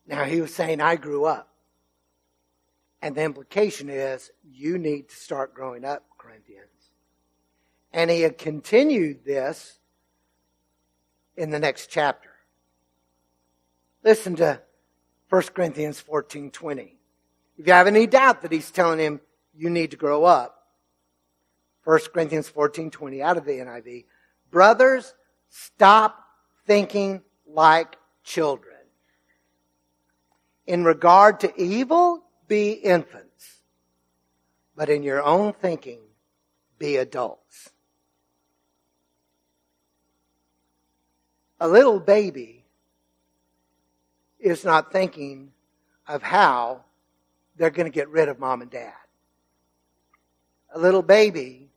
Now, 0.06 0.26
he 0.26 0.42
was 0.42 0.54
saying, 0.54 0.82
I 0.82 0.96
grew 0.96 1.26
up. 1.26 1.50
And 3.02 3.16
the 3.16 3.24
implication 3.24 3.90
is, 3.90 4.32
you 4.44 4.78
need 4.78 5.10
to 5.10 5.16
start 5.16 5.54
growing 5.54 5.84
up, 5.84 6.06
Corinthians. 6.18 6.68
And 7.92 8.10
he 8.10 8.22
had 8.22 8.38
continued 8.38 9.26
this 9.26 9.80
in 11.36 11.50
the 11.50 11.60
next 11.60 11.88
chapter. 11.90 12.30
Listen 14.04 14.36
to 14.38 14.62
1 15.34 15.42
Corinthians 15.56 16.00
14 16.00 16.52
20. 16.52 16.96
If 17.58 17.66
you 17.66 17.74
have 17.74 17.88
any 17.88 18.06
doubt 18.06 18.44
that 18.44 18.52
he's 18.52 18.70
telling 18.70 19.00
him 19.00 19.20
you 19.56 19.72
need 19.72 19.90
to 19.90 19.98
grow 19.98 20.26
up, 20.26 20.68
1 21.86 22.00
Corinthians 22.14 22.48
14 22.48 22.92
20 22.92 23.20
out 23.24 23.38
of 23.38 23.44
the 23.44 23.54
NIV, 23.54 24.06
brothers, 24.52 25.16
stop 25.50 26.24
thinking 26.68 27.24
like 27.48 27.98
children. 28.24 28.76
In 30.68 30.84
regard 30.84 31.40
to 31.40 31.60
evil, 31.60 32.24
be 32.48 32.74
infants. 32.74 33.58
But 34.76 34.92
in 34.92 35.02
your 35.02 35.24
own 35.24 35.54
thinking, 35.54 36.02
be 36.78 36.98
adults. 36.98 37.72
A 41.60 41.68
little 41.68 42.00
baby 42.00 42.63
is 44.44 44.66
not 44.66 44.92
thinking 44.92 45.54
of 46.06 46.22
how 46.22 46.84
they're 47.56 47.70
going 47.70 47.90
to 47.90 47.96
get 47.96 48.10
rid 48.10 48.28
of 48.28 48.40
mom 48.40 48.62
and 48.62 48.70
dad. 48.70 48.94
A 50.76 50.80
little 50.80 51.02
baby 51.02 51.70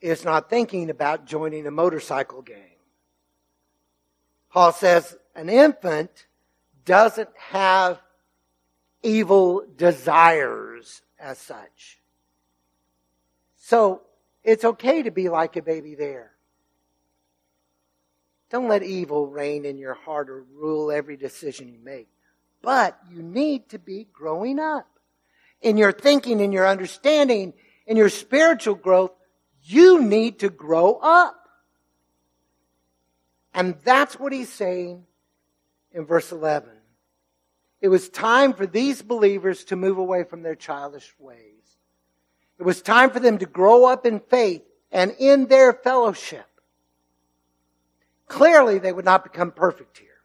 is 0.00 0.24
not 0.24 0.50
thinking 0.50 0.90
about 0.90 1.26
joining 1.26 1.66
a 1.66 1.70
motorcycle 1.70 2.42
gang. 2.42 2.76
Paul 4.52 4.72
says 4.72 5.16
an 5.36 5.48
infant 5.48 6.26
doesn't 6.84 7.28
have 7.36 8.00
evil 9.04 9.62
desires 9.76 11.02
as 11.20 11.38
such. 11.38 12.00
So 13.56 14.02
it's 14.42 14.64
okay 14.64 15.04
to 15.04 15.12
be 15.12 15.28
like 15.28 15.54
a 15.54 15.62
baby 15.62 15.94
there. 15.94 16.32
Don't 18.50 18.68
let 18.68 18.82
evil 18.82 19.28
reign 19.28 19.64
in 19.64 19.78
your 19.78 19.94
heart 19.94 20.28
or 20.28 20.44
rule 20.54 20.90
every 20.90 21.16
decision 21.16 21.68
you 21.68 21.78
make. 21.82 22.08
But 22.62 22.98
you 23.10 23.22
need 23.22 23.68
to 23.70 23.78
be 23.78 24.08
growing 24.12 24.58
up. 24.58 24.86
In 25.62 25.76
your 25.76 25.92
thinking, 25.92 26.40
in 26.40 26.52
your 26.52 26.66
understanding, 26.66 27.54
in 27.86 27.96
your 27.96 28.08
spiritual 28.08 28.74
growth, 28.74 29.12
you 29.62 30.02
need 30.02 30.40
to 30.40 30.48
grow 30.48 30.94
up. 30.94 31.36
And 33.54 33.76
that's 33.84 34.18
what 34.18 34.32
he's 34.32 34.52
saying 34.52 35.04
in 35.92 36.06
verse 36.06 36.32
11. 36.32 36.70
It 37.80 37.88
was 37.88 38.08
time 38.08 38.52
for 38.52 38.66
these 38.66 39.00
believers 39.00 39.64
to 39.64 39.76
move 39.76 39.98
away 39.98 40.24
from 40.24 40.42
their 40.42 40.54
childish 40.54 41.14
ways. 41.18 41.76
It 42.58 42.64
was 42.64 42.82
time 42.82 43.10
for 43.10 43.20
them 43.20 43.38
to 43.38 43.46
grow 43.46 43.86
up 43.86 44.04
in 44.04 44.20
faith 44.20 44.62
and 44.92 45.14
in 45.18 45.46
their 45.46 45.72
fellowship. 45.72 46.46
Clearly, 48.30 48.78
they 48.78 48.92
would 48.92 49.04
not 49.04 49.24
become 49.24 49.50
perfect 49.50 49.98
here. 49.98 50.22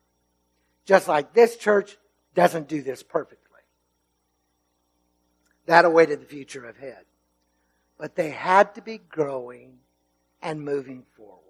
Just 0.86 1.08
like 1.08 1.34
this 1.34 1.58
church 1.58 1.98
doesn't 2.36 2.68
do 2.68 2.84
this 2.84 3.02
perfectly. 3.02 3.42
That 5.66 5.86
awaited 5.86 6.22
the 6.22 6.26
future 6.26 6.66
ahead. 6.66 7.06
But 7.98 8.16
they 8.16 8.30
had 8.30 8.76
to 8.76 8.84
be 8.84 9.00
growing 9.00 9.80
and 10.40 10.62
moving 10.62 11.04
forward. 11.18 11.42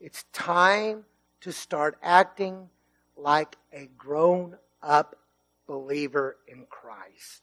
It's 0.00 0.24
time 0.32 1.04
to 1.42 1.52
start 1.52 1.98
acting 2.02 2.70
like 3.14 3.56
a 3.74 3.90
grown 3.98 4.56
up 4.82 5.18
believer 5.66 6.38
in 6.48 6.64
Christ. 6.70 7.42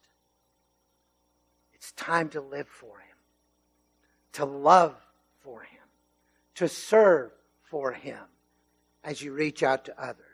It's 1.76 1.92
time 1.92 2.30
to 2.30 2.42
live 2.42 2.68
for 2.68 2.98
Him, 2.98 3.18
to 4.34 4.46
love 4.46 4.96
for 5.44 5.62
Him, 5.62 5.89
to 6.60 6.68
serve 6.68 7.32
for 7.64 7.94
Him 7.94 8.20
as 9.02 9.22
you 9.22 9.32
reach 9.32 9.64
out 9.64 9.86
to 9.86 10.02
others. 10.02 10.26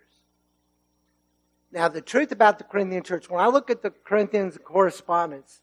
Now, 1.71 1.87
the 1.87 2.01
truth 2.01 2.31
about 2.31 2.57
the 2.57 2.63
Corinthian 2.63 3.03
church, 3.03 3.29
when 3.29 3.43
I 3.43 3.47
look 3.47 3.69
at 3.69 3.83
the 3.83 3.91
Corinthians 3.91 4.57
correspondence, 4.63 5.61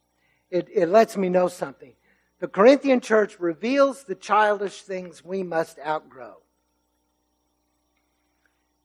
it, 0.53 0.69
it 0.73 0.87
lets 0.87 1.17
me 1.17 1.29
know 1.29 1.49
something. 1.49 1.95
The 2.39 2.47
Corinthian 2.47 3.01
church 3.01 3.41
reveals 3.41 4.05
the 4.05 4.15
childish 4.15 4.83
things 4.83 5.25
we 5.25 5.43
must 5.43 5.81
outgrow. 5.81 6.37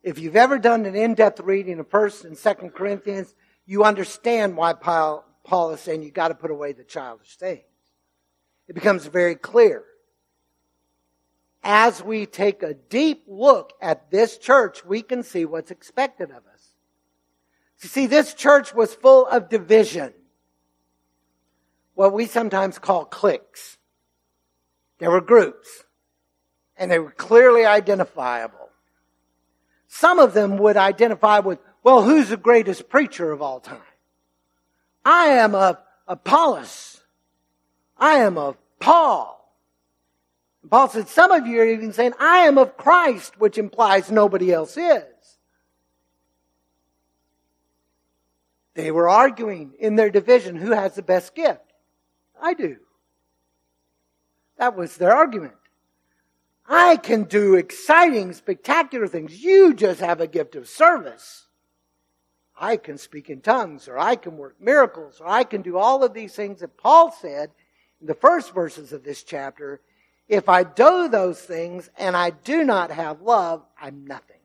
If 0.01 0.17
you've 0.17 0.35
ever 0.35 0.57
done 0.57 0.87
an 0.87 0.95
in-depth 0.95 1.41
reading 1.41 1.79
of 1.79 1.89
1st 1.89 2.25
and 2.25 2.35
2nd 2.35 2.73
Corinthians, 2.73 3.35
you 3.67 3.83
understand 3.83 4.57
why 4.57 4.73
Paul, 4.73 5.25
Paul 5.43 5.71
is 5.71 5.81
saying 5.81 6.01
you've 6.01 6.13
got 6.13 6.29
to 6.29 6.35
put 6.35 6.49
away 6.49 6.71
the 6.71 6.83
childish 6.83 7.35
things. 7.35 7.61
It 8.67 8.73
becomes 8.73 9.05
very 9.05 9.35
clear. 9.35 9.83
As 11.69 12.01
we 12.01 12.25
take 12.25 12.63
a 12.63 12.75
deep 12.75 13.25
look 13.27 13.73
at 13.82 14.10
this 14.10 14.38
church, 14.38 14.86
we 14.86 15.01
can 15.01 15.21
see 15.21 15.43
what's 15.43 15.69
expected 15.69 16.30
of 16.30 16.38
us. 16.38 16.71
You 17.82 17.89
see, 17.89 18.08
this 18.08 18.34
church 18.34 18.73
was 18.73 18.95
full 18.95 19.27
of 19.27 19.49
division. 19.49 20.13
What 21.93 22.13
we 22.13 22.25
sometimes 22.25 22.80
call 22.80 23.03
cliques. 23.03 23.77
There 24.99 25.12
were 25.12 25.19
groups. 25.19 25.84
And 26.77 26.89
they 26.89 26.99
were 26.99 27.12
clearly 27.12 27.65
identifiable. 27.65 28.69
Some 29.89 30.19
of 30.19 30.34
them 30.34 30.58
would 30.60 30.77
identify 30.77 31.39
with, 31.39 31.60
well, 31.84 32.01
who's 32.01 32.30
the 32.30 32.38
greatest 32.38 32.88
preacher 32.88 33.34
of 33.34 33.41
all 33.41 33.60
time? 33.60 33.82
I 35.03 35.25
am 35.32 35.53
of 35.53 35.80
Apollos. 36.08 37.01
I 37.97 38.19
am 38.19 38.38
of 38.38 38.56
Paul. 38.80 39.34
And 40.67 40.71
Paul 40.73 40.89
said, 40.89 41.08
some 41.08 41.32
of 41.32 41.47
you 41.47 41.62
are 41.62 41.65
even 41.65 41.93
saying, 41.93 42.12
I 42.19 42.39
am 42.39 42.58
of 42.58 42.75
Christ, 42.75 43.39
which 43.39 43.58
implies 43.58 44.12
nobody 44.12 44.51
else 44.51 44.75
is. 44.75 45.06
They 48.73 48.91
were 48.91 49.08
arguing 49.08 49.75
in 49.80 49.95
their 49.95 50.10
division 50.10 50.58
who 50.58 50.71
has 50.71 50.93
the 50.93 51.01
best 51.01 51.34
gift. 51.34 51.62
I 52.41 52.53
do. 52.53 52.75
That 54.58 54.75
was 54.75 54.97
their 54.97 55.15
argument. 55.15 55.53
I 56.67 56.97
can 56.97 57.23
do 57.23 57.56
exciting, 57.56 58.34
spectacular 58.34 59.08
things. 59.08 59.41
You 59.41 59.73
just 59.73 60.01
have 60.01 60.19
a 60.19 60.27
gift 60.27 60.58
of 60.58 60.67
service. 60.67 61.47
I 62.60 62.75
can 62.75 62.97
speak 62.97 63.30
in 63.30 63.39
tongues, 63.39 63.88
or 63.88 63.97
I 63.97 64.17
can 64.17 64.36
work 64.36 64.58
miracles, 64.60 65.21
or 65.21 65.30
I 65.30 65.45
can 65.45 65.62
do 65.62 65.77
all 65.77 66.03
of 66.03 66.13
these 66.13 66.36
things 66.36 66.60
that 66.60 66.75
Paul 66.75 67.13
said 67.13 67.51
in 68.01 68.08
the 68.08 68.13
first 68.13 68.53
verses 68.53 68.91
of 68.91 69.06
this 69.06 69.23
chapter. 69.23 69.80
If 70.27 70.49
I 70.49 70.63
do 70.63 71.07
those 71.07 71.39
things 71.39 71.89
and 71.97 72.15
I 72.15 72.31
do 72.31 72.63
not 72.63 72.91
have 72.91 73.21
love, 73.21 73.63
I'm 73.79 74.05
nothing. 74.05 74.37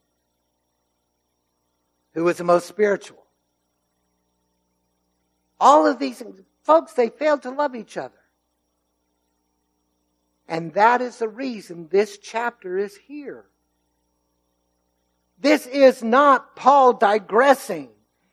Who 2.14 2.28
is 2.28 2.36
the 2.36 2.44
most 2.44 2.66
spiritual? 2.66 3.24
All 5.58 5.86
of 5.86 5.98
these 5.98 6.18
things. 6.18 6.40
Folks, 6.62 6.92
they 6.92 7.08
fail 7.08 7.38
to 7.38 7.50
love 7.50 7.74
each 7.74 7.96
other. 7.96 8.14
And 10.48 10.74
that 10.74 11.00
is 11.00 11.18
the 11.18 11.28
reason 11.28 11.88
this 11.90 12.18
chapter 12.18 12.78
is 12.78 12.96
here. 12.96 13.46
This 15.38 15.66
is 15.66 16.02
not 16.02 16.54
Paul 16.54 16.92
digressing. 16.92 17.88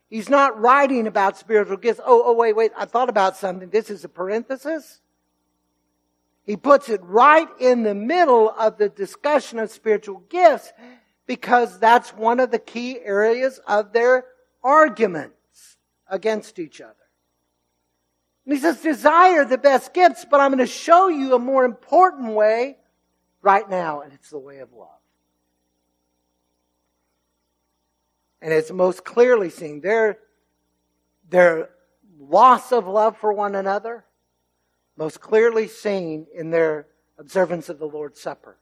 He's 0.08 0.28
not 0.28 0.60
writing 0.60 1.06
about 1.06 1.38
spiritual 1.38 1.76
gifts. 1.76 2.00
Oh, 2.04 2.22
oh, 2.26 2.34
wait, 2.34 2.54
wait. 2.54 2.72
I 2.76 2.84
thought 2.84 3.08
about 3.08 3.36
something. 3.36 3.70
This 3.70 3.90
is 3.90 4.04
a 4.04 4.08
parenthesis. 4.08 5.00
He 6.50 6.56
puts 6.56 6.88
it 6.88 7.00
right 7.04 7.46
in 7.60 7.84
the 7.84 7.94
middle 7.94 8.50
of 8.50 8.76
the 8.76 8.88
discussion 8.88 9.60
of 9.60 9.70
spiritual 9.70 10.24
gifts 10.28 10.72
because 11.24 11.78
that's 11.78 12.12
one 12.12 12.40
of 12.40 12.50
the 12.50 12.58
key 12.58 12.98
areas 12.98 13.60
of 13.68 13.92
their 13.92 14.24
arguments 14.64 15.76
against 16.08 16.58
each 16.58 16.80
other. 16.80 16.96
And 18.44 18.52
he 18.52 18.60
says, 18.60 18.82
desire 18.82 19.44
the 19.44 19.58
best 19.58 19.94
gifts, 19.94 20.26
but 20.28 20.40
I'm 20.40 20.50
going 20.50 20.58
to 20.58 20.66
show 20.66 21.06
you 21.06 21.36
a 21.36 21.38
more 21.38 21.64
important 21.64 22.32
way 22.32 22.78
right 23.42 23.70
now, 23.70 24.00
and 24.00 24.12
it's 24.12 24.30
the 24.30 24.38
way 24.40 24.58
of 24.58 24.72
love. 24.72 24.88
And 28.42 28.52
it's 28.52 28.72
most 28.72 29.04
clearly 29.04 29.50
seen 29.50 29.82
their, 29.82 30.18
their 31.28 31.70
loss 32.18 32.72
of 32.72 32.88
love 32.88 33.16
for 33.18 33.32
one 33.32 33.54
another, 33.54 34.04
most 34.96 35.20
clearly 35.20 35.68
seen 35.68 36.26
in 36.34 36.50
their 36.50 36.86
observance 37.18 37.68
of 37.68 37.78
the 37.78 37.86
Lord's 37.86 38.20
Supper. 38.20 38.56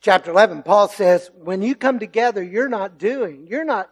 Chapter 0.00 0.30
11, 0.30 0.62
Paul 0.62 0.88
says, 0.88 1.30
when 1.34 1.62
you 1.62 1.74
come 1.74 1.98
together, 1.98 2.42
you're 2.42 2.68
not 2.68 2.98
doing, 2.98 3.46
you're 3.48 3.64
not 3.64 3.90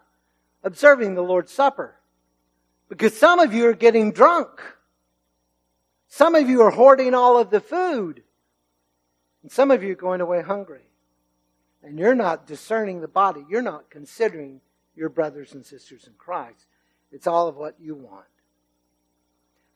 observing 0.63 1.15
the 1.15 1.23
Lord's 1.23 1.53
Supper. 1.53 1.97
Because 2.89 3.17
some 3.17 3.39
of 3.39 3.53
you 3.53 3.67
are 3.67 3.75
getting 3.75 4.13
drunk. 4.13 4.63
Some 6.09 6.35
of 6.35 6.49
you 6.49 6.63
are 6.63 6.71
hoarding 6.71 7.15
all 7.15 7.39
of 7.39 7.51
the 7.51 7.61
food. 7.61 8.23
And 9.43 9.53
some 9.53 9.71
of 9.71 9.83
you 9.83 9.93
are 9.93 9.97
going 9.97 10.23
away 10.23 10.41
hungry. 10.41 10.81
And 11.83 11.99
you're 11.99 12.15
not 12.15 12.47
discerning 12.47 13.01
the 13.01 13.09
body. 13.09 13.45
You're 13.49 13.63
not 13.63 13.91
considering 13.91 14.63
your 14.97 15.11
brothers 15.11 15.53
and 15.53 15.65
sisters 15.65 16.07
in 16.07 16.15
Christ. 16.17 16.67
It's 17.13 17.27
all 17.27 17.49
of 17.49 17.57
what 17.57 17.77
you 17.79 17.95
want. 17.95 18.25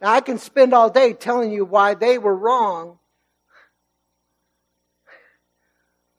Now, 0.02 0.10
I 0.10 0.20
can 0.20 0.38
spend 0.38 0.74
all 0.74 0.90
day 0.90 1.12
telling 1.12 1.52
you 1.52 1.64
why 1.64 1.94
they 1.94 2.18
were 2.18 2.34
wrong. 2.34 2.98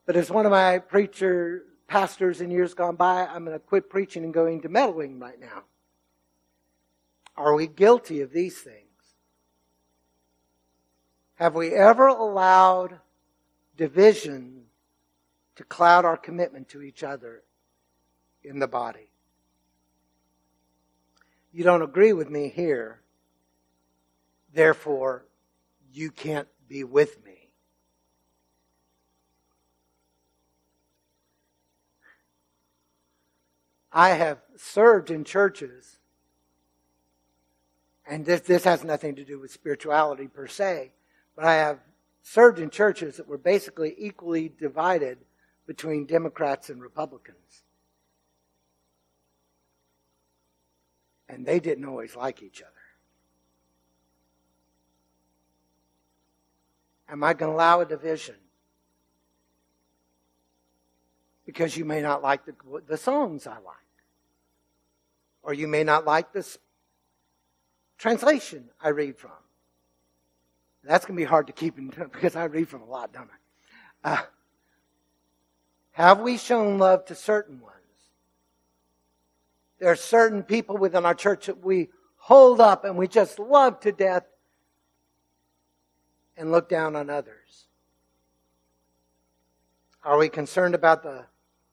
But 0.06 0.16
as 0.16 0.32
one 0.32 0.46
of 0.46 0.52
my 0.52 0.80
preacher 0.80 1.64
pastors 1.86 2.40
in 2.40 2.50
years 2.50 2.74
gone 2.74 2.96
by, 2.96 3.26
I'm 3.26 3.44
going 3.44 3.58
to 3.58 3.60
quit 3.60 3.90
preaching 3.90 4.24
and 4.24 4.34
going 4.34 4.62
to 4.62 4.70
meddling 4.70 5.20
right 5.20 5.38
now. 5.40 5.64
Are 7.36 7.54
we 7.54 7.68
guilty 7.68 8.22
of 8.22 8.32
these 8.32 8.58
things? 8.58 8.78
Have 11.36 11.54
we 11.54 11.74
ever 11.74 12.08
allowed 12.08 13.00
division 13.76 14.64
to 15.58 15.64
cloud 15.66 16.06
our 16.06 16.16
commitment 16.16 16.70
to 16.70 16.82
each 16.82 17.04
other 17.04 17.44
in 18.44 18.60
the 18.60 18.68
body? 18.68 19.10
You 21.52 21.66
don't 21.66 21.82
agree 21.82 22.14
with 22.14 22.30
me 22.30 22.48
here, 22.48 23.03
therefore, 24.54 25.26
you 25.92 26.12
can't 26.12 26.48
be 26.68 26.84
with 26.84 27.24
me. 27.24 27.50
I 33.92 34.10
have 34.10 34.40
served 34.56 35.12
in 35.12 35.24
churches 35.24 35.98
and 38.06 38.26
this, 38.26 38.42
this 38.42 38.64
has 38.66 38.84
nothing 38.84 39.16
to 39.16 39.24
do 39.24 39.40
with 39.40 39.52
spirituality 39.52 40.28
per 40.28 40.48
se, 40.48 40.92
but 41.36 41.46
I 41.46 41.56
have 41.56 41.80
served 42.22 42.60
in 42.60 42.70
churches 42.70 43.18
that 43.18 43.28
were 43.28 43.38
basically 43.38 43.96
equally 43.98 44.50
divided 44.50 45.20
between 45.66 46.06
Democrats 46.06 46.70
and 46.70 46.82
Republicans. 46.82 47.64
And 51.30 51.46
they 51.46 51.60
didn't 51.60 51.86
always 51.86 52.16
like 52.16 52.44
each 52.44 52.62
other. 52.62 52.72
Am 57.14 57.24
I 57.24 57.34
going 57.36 57.52
to 57.52 57.56
allow 57.56 57.80
a 57.80 57.86
division? 57.86 58.34
Because 61.46 61.78
you 61.78 61.86
may 61.86 62.02
not 62.02 62.24
like 62.24 62.44
the, 62.44 62.56
the 62.88 62.98
songs 62.98 63.46
I 63.46 63.52
like. 63.52 63.76
Or 65.44 65.54
you 65.54 65.68
may 65.68 65.84
not 65.84 66.06
like 66.06 66.34
this 66.34 66.58
translation 68.00 68.68
I 68.82 68.90
read 68.90 69.16
from. 69.20 69.30
That's 70.84 71.06
going 71.06 71.16
to 71.16 71.22
be 71.22 71.30
hard 71.30 71.46
to 71.48 71.54
keep 71.54 71.78
in 71.78 71.90
because 71.90 72.36
I 72.36 72.46
read 72.46 72.68
from 72.68 72.82
a 72.82 72.90
lot, 72.90 73.14
don't 73.14 73.30
I? 74.04 74.14
Uh, 74.14 74.22
have 75.92 76.20
we 76.20 76.38
shown 76.38 76.80
love 76.80 77.06
to 77.06 77.16
certain 77.16 77.62
ones? 77.62 77.76
There 79.80 79.92
are 79.92 79.96
certain 79.96 80.42
people 80.42 80.78
within 80.78 81.06
our 81.06 81.14
church 81.14 81.46
that 81.46 81.64
we 81.64 81.90
hold 82.16 82.60
up 82.60 82.86
and 82.86 82.98
we 82.98 83.08
just 83.08 83.38
love 83.38 83.80
to 83.82 83.92
death 83.92 84.24
and 86.38 86.52
look 86.52 86.70
down 86.70 86.96
on 86.96 87.10
others. 87.10 87.68
Are 90.04 90.18
we 90.18 90.30
concerned 90.30 90.76
about 90.76 91.04
the 91.04 91.26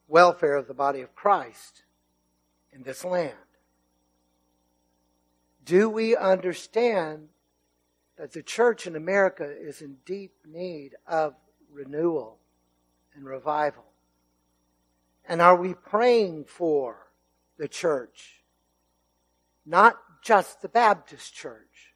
welfare 0.07 0.55
of 0.55 0.67
the 0.67 0.73
body 0.73 1.01
of 1.01 1.15
Christ 1.15 1.83
in 2.71 2.83
this 2.83 3.03
land? 3.03 3.33
Do 5.65 5.89
we 5.89 6.15
understand 6.15 7.29
that 8.17 8.33
the 8.33 8.43
church 8.43 8.87
in 8.87 8.95
America 8.95 9.49
is 9.49 9.81
in 9.81 9.97
deep 10.05 10.33
need 10.45 10.95
of 11.07 11.35
renewal 11.71 12.37
and 13.15 13.25
revival? 13.25 13.85
And 15.27 15.41
are 15.41 15.55
we 15.55 15.73
praying 15.73 16.45
for 16.45 17.07
the 17.57 17.67
church? 17.67 18.43
Not 19.65 19.97
just 20.23 20.61
the 20.61 20.69
Baptist 20.69 21.33
church, 21.33 21.90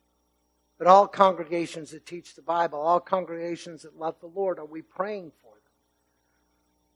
but 0.78 0.88
all 0.88 1.08
congregations 1.08 1.92
that 1.92 2.06
teach 2.06 2.36
the 2.36 2.42
Bible, 2.42 2.80
all 2.80 3.00
congregations 3.00 3.84
that 3.84 3.98
love 3.98 4.16
the 4.20 4.28
Lord. 4.28 4.60
Are 4.60 4.66
we 4.66 4.82
praying 4.82 5.32
for 5.42 5.52
them? 5.52 5.72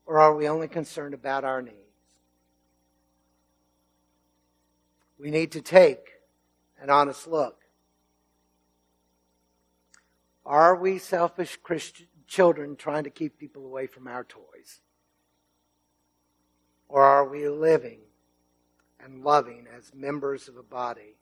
Or 0.05 0.19
are 0.19 0.35
we 0.35 0.47
only 0.47 0.67
concerned 0.67 1.13
about 1.13 1.45
our 1.45 1.61
needs? 1.61 1.75
We 5.17 5.31
need 5.31 5.51
to 5.53 5.61
take 5.61 6.09
an 6.81 6.89
honest 6.89 7.27
look. 7.27 7.57
Are 10.45 10.75
we 10.75 10.97
selfish 10.97 11.57
Christian 11.61 12.07
children 12.25 12.75
trying 12.75 13.03
to 13.03 13.09
keep 13.09 13.37
people 13.37 13.65
away 13.65 13.87
from 13.87 14.07
our 14.07 14.23
toys? 14.23 14.79
Or 16.87 17.03
are 17.03 17.27
we 17.27 17.47
living 17.47 17.99
and 19.03 19.23
loving 19.23 19.67
as 19.75 19.93
members 19.93 20.47
of 20.47 20.57
a 20.57 20.63
body 20.63 21.17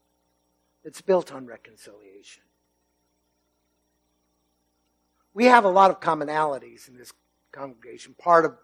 that's 0.83 1.01
built 1.01 1.33
on 1.33 1.45
reconciliation? 1.45 2.43
We 5.37 5.45
have 5.45 5.65
a 5.65 5.69
lot 5.69 5.91
of 5.91 5.99
commonalities 5.99 6.87
in 6.87 6.97
this 6.97 7.13
congregation, 7.51 8.15
part 8.17 8.43
of 8.43 8.57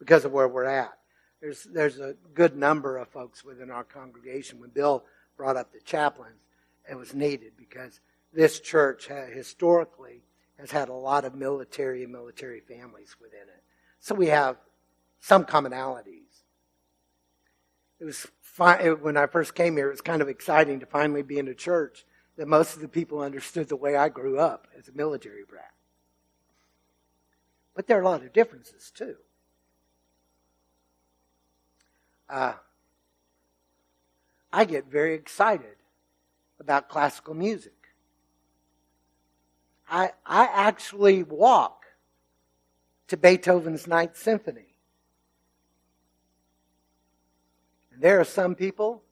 because 0.00 0.24
of 0.24 0.32
where 0.32 0.48
we're 0.48 0.64
at. 0.64 0.98
There's, 1.40 1.62
there's 1.62 2.00
a 2.00 2.16
good 2.34 2.56
number 2.56 2.96
of 2.96 3.06
folks 3.06 3.44
within 3.44 3.70
our 3.70 3.84
congregation. 3.84 4.58
When 4.58 4.70
Bill 4.70 5.04
brought 5.36 5.56
up 5.56 5.72
the 5.72 5.80
chaplains, 5.80 6.40
it 6.90 6.96
was 6.96 7.14
needed 7.14 7.52
because 7.56 8.00
this 8.32 8.58
church 8.58 9.06
historically 9.32 10.24
has 10.58 10.72
had 10.72 10.88
a 10.88 10.92
lot 10.92 11.24
of 11.24 11.36
military 11.36 12.02
and 12.02 12.12
military 12.12 12.62
families 12.62 13.14
within 13.22 13.42
it. 13.42 13.62
So 14.00 14.16
we 14.16 14.26
have 14.26 14.56
some 15.20 15.44
commonalities. 15.44 16.42
It 18.00 18.06
was 18.06 18.26
fine, 18.40 18.80
when 19.02 19.16
I 19.16 19.28
first 19.28 19.54
came 19.54 19.76
here, 19.76 19.86
it 19.86 19.92
was 19.92 20.00
kind 20.00 20.20
of 20.20 20.28
exciting 20.28 20.80
to 20.80 20.86
finally 20.86 21.22
be 21.22 21.38
in 21.38 21.46
a 21.46 21.54
church 21.54 22.04
that 22.36 22.48
most 22.48 22.74
of 22.74 22.82
the 22.82 22.88
people 22.88 23.20
understood 23.20 23.68
the 23.68 23.76
way 23.76 23.94
I 23.94 24.08
grew 24.08 24.40
up 24.40 24.66
as 24.76 24.88
a 24.88 24.92
military 24.92 25.44
brat. 25.48 25.70
But 27.78 27.86
there 27.86 27.96
are 27.96 28.02
a 28.02 28.04
lot 28.04 28.24
of 28.24 28.32
differences 28.32 28.90
too. 28.90 29.14
Uh, 32.28 32.54
I 34.52 34.64
get 34.64 34.86
very 34.86 35.14
excited 35.14 35.76
about 36.58 36.88
classical 36.88 37.34
music. 37.34 37.90
I, 39.88 40.10
I 40.26 40.46
actually 40.52 41.22
walk 41.22 41.84
to 43.06 43.16
Beethoven's 43.16 43.86
Ninth 43.86 44.16
Symphony. 44.16 44.74
And 47.92 48.02
there 48.02 48.18
are 48.18 48.24
some 48.24 48.56
people, 48.56 49.04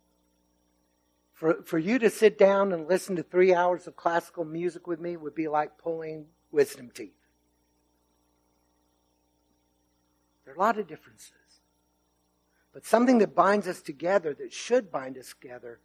for, 1.35 1.63
for 1.63 1.79
you 1.79 2.01
to 2.01 2.11
sit 2.11 2.37
down 2.37 2.73
and 2.73 2.89
listen 2.89 3.15
to 3.15 3.23
three 3.23 3.55
hours 3.55 3.87
of 3.87 3.95
classical 3.95 4.45
music 4.45 4.89
with 4.89 4.99
me 4.99 5.17
would 5.17 5.37
be 5.37 5.47
like 5.47 5.79
pulling 5.79 6.27
wisdom 6.51 6.91
teeth. 6.93 7.26
A 10.57 10.61
lot 10.61 10.79
of 10.79 10.87
differences. 10.87 11.33
But 12.73 12.85
something 12.85 13.19
that 13.19 13.35
binds 13.35 13.69
us 13.69 13.81
together, 13.81 14.35
that 14.35 14.53
should 14.53 14.91
bind 14.91 15.17
us 15.17 15.35
together, 15.41 15.81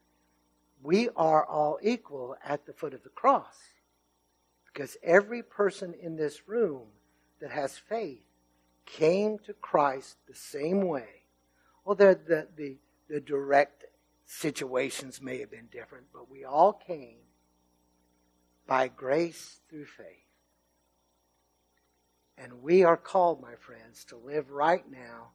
we 0.84 1.10
are 1.16 1.46
all 1.46 1.80
equal 1.82 2.36
at 2.44 2.66
the 2.66 2.74
foot 2.74 2.94
of 2.94 3.04
the 3.04 3.10
cross. 3.10 3.56
Because 4.66 4.98
every 5.04 5.44
person 5.44 5.94
in 6.02 6.16
this 6.16 6.48
room 6.48 6.88
that 7.40 7.52
has 7.52 7.78
faith 7.78 8.24
came 8.86 9.38
to 9.40 9.54
Christ 9.54 10.18
the 10.28 10.36
same 10.36 10.82
way. 10.82 11.24
Well, 11.86 11.96
the, 11.96 12.20
the, 12.28 12.48
the, 12.56 12.78
the 13.10 13.20
direct 13.20 13.86
situations 14.26 15.22
may 15.22 15.40
have 15.40 15.52
been 15.52 15.68
different, 15.72 16.06
but 16.14 16.30
we 16.30 16.46
all 16.46 16.74
came 16.74 17.18
by 18.68 18.88
grace 18.88 19.60
through 19.70 19.86
faith. 19.86 20.31
And 22.42 22.64
we 22.64 22.84
are 22.84 22.98
called, 22.98 23.40
my 23.40 23.54
friends, 23.56 24.04
to 24.06 24.16
live 24.16 24.50
right 24.50 24.84
now 24.90 25.30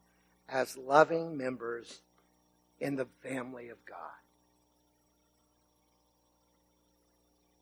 as 0.49 0.75
loving 0.75 1.37
members 1.37 2.01
in 2.81 2.97
the 2.97 3.07
family 3.23 3.69
of 3.69 3.77
God. 3.85 3.97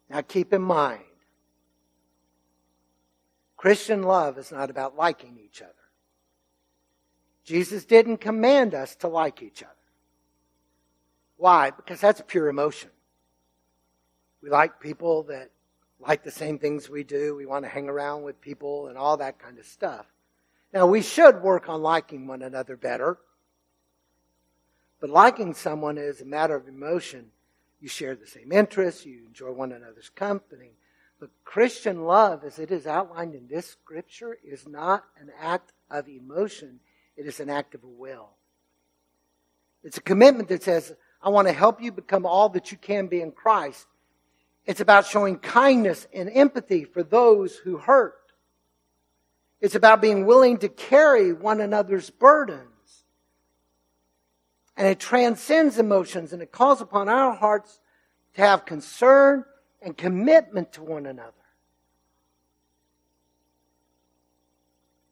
Now 0.10 0.22
keep 0.22 0.52
in 0.52 0.64
mind, 0.64 1.04
Christian 3.56 4.04
love 4.04 4.38
is 4.38 4.52
not 4.52 4.70
about 4.70 4.96
liking 4.96 5.38
each 5.44 5.62
other. 5.62 5.72
Jesus 7.44 7.86
didn't 7.86 8.18
command 8.18 8.74
us 8.74 8.96
to 8.98 9.08
like 9.08 9.44
each 9.44 9.62
other. 9.62 9.72
Why? 11.38 11.70
Because 11.70 12.02
that's 12.02 12.22
pure 12.26 12.50
emotion. 12.50 12.90
We 14.42 14.50
like 14.50 14.80
people 14.80 15.24
that 15.24 15.52
like 16.08 16.24
the 16.24 16.32
same 16.32 16.60
things 16.60 16.90
we 16.90 17.04
do. 17.04 17.36
We 17.36 17.46
want 17.46 17.66
to 17.66 17.70
hang 17.70 17.90
around 17.90 18.24
with 18.24 18.42
people 18.42 18.88
and 18.88 18.98
all 18.98 19.18
that 19.18 19.40
kind 19.40 19.58
of 19.58 19.66
stuff. 19.66 20.06
Now, 20.74 20.88
we 20.88 21.02
should 21.02 21.42
work 21.42 21.70
on 21.70 21.82
liking 21.82 22.28
one 22.28 22.42
another 22.42 22.76
better. 22.76 23.18
But 25.00 25.10
liking 25.10 25.54
someone 25.54 25.98
is 25.98 26.22
a 26.22 26.26
matter 26.26 26.56
of 26.56 26.68
emotion. 26.68 27.32
You 27.80 27.90
share 27.90 28.16
the 28.16 28.28
same 28.28 28.52
interests, 28.52 29.06
you 29.06 29.26
enjoy 29.28 29.52
one 29.52 29.72
another's 29.72 30.10
company, 30.10 30.72
but 31.20 31.30
Christian 31.44 32.06
love, 32.06 32.44
as 32.44 32.58
it 32.58 32.72
is 32.72 32.88
outlined 32.88 33.36
in 33.36 33.48
this 33.48 33.70
scripture, 33.70 34.38
is 34.44 34.68
not 34.68 35.04
an 35.20 35.30
act 35.40 35.72
of 35.92 36.08
emotion, 36.08 36.80
it 37.16 37.28
is 37.28 37.40
an 37.40 37.50
act 37.50 37.76
of 37.76 37.84
will. 37.84 38.30
It's 39.84 39.98
a 39.98 40.02
commitment 40.02 40.50
that 40.50 40.64
says, 40.64 40.96
I 41.22 41.30
want 41.30 41.48
to 41.48 41.54
help 41.54 41.82
you 41.82 41.92
become 41.92 42.26
all 42.26 42.50
that 42.50 42.72
you 42.72 42.78
can 42.78 43.08
be 43.08 43.22
in 43.22 43.32
Christ. 43.32 43.86
It's 44.66 44.82
about 44.82 45.06
showing 45.06 45.38
kindness 45.38 46.08
and 46.14 46.30
empathy 46.30 46.86
for 46.86 47.04
those 47.04 47.56
who 47.56 47.78
hurt. 47.78 48.16
It's 49.62 49.76
about 49.76 50.02
being 50.02 50.26
willing 50.26 50.58
to 50.60 50.70
carry 50.70 51.34
one 51.34 51.62
another's 51.62 52.10
burdens. 52.10 52.70
And 54.76 54.88
it 54.88 55.00
transcends 55.00 55.80
emotions 55.80 56.34
and 56.34 56.42
it 56.42 56.52
calls 56.52 56.82
upon 56.82 57.10
our 57.10 57.34
hearts 57.34 57.80
to 58.34 58.42
have 58.42 58.66
concern 58.66 59.46
and 59.82 59.96
commitment 59.96 60.74
to 60.74 60.84
one 60.84 61.06
another. 61.06 61.32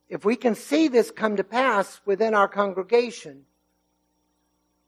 If 0.10 0.26
we 0.26 0.36
can 0.36 0.56
see 0.56 0.90
this 0.90 1.10
come 1.10 1.38
to 1.38 1.44
pass 1.44 2.02
within 2.06 2.34
our 2.34 2.48
congregation, 2.48 3.46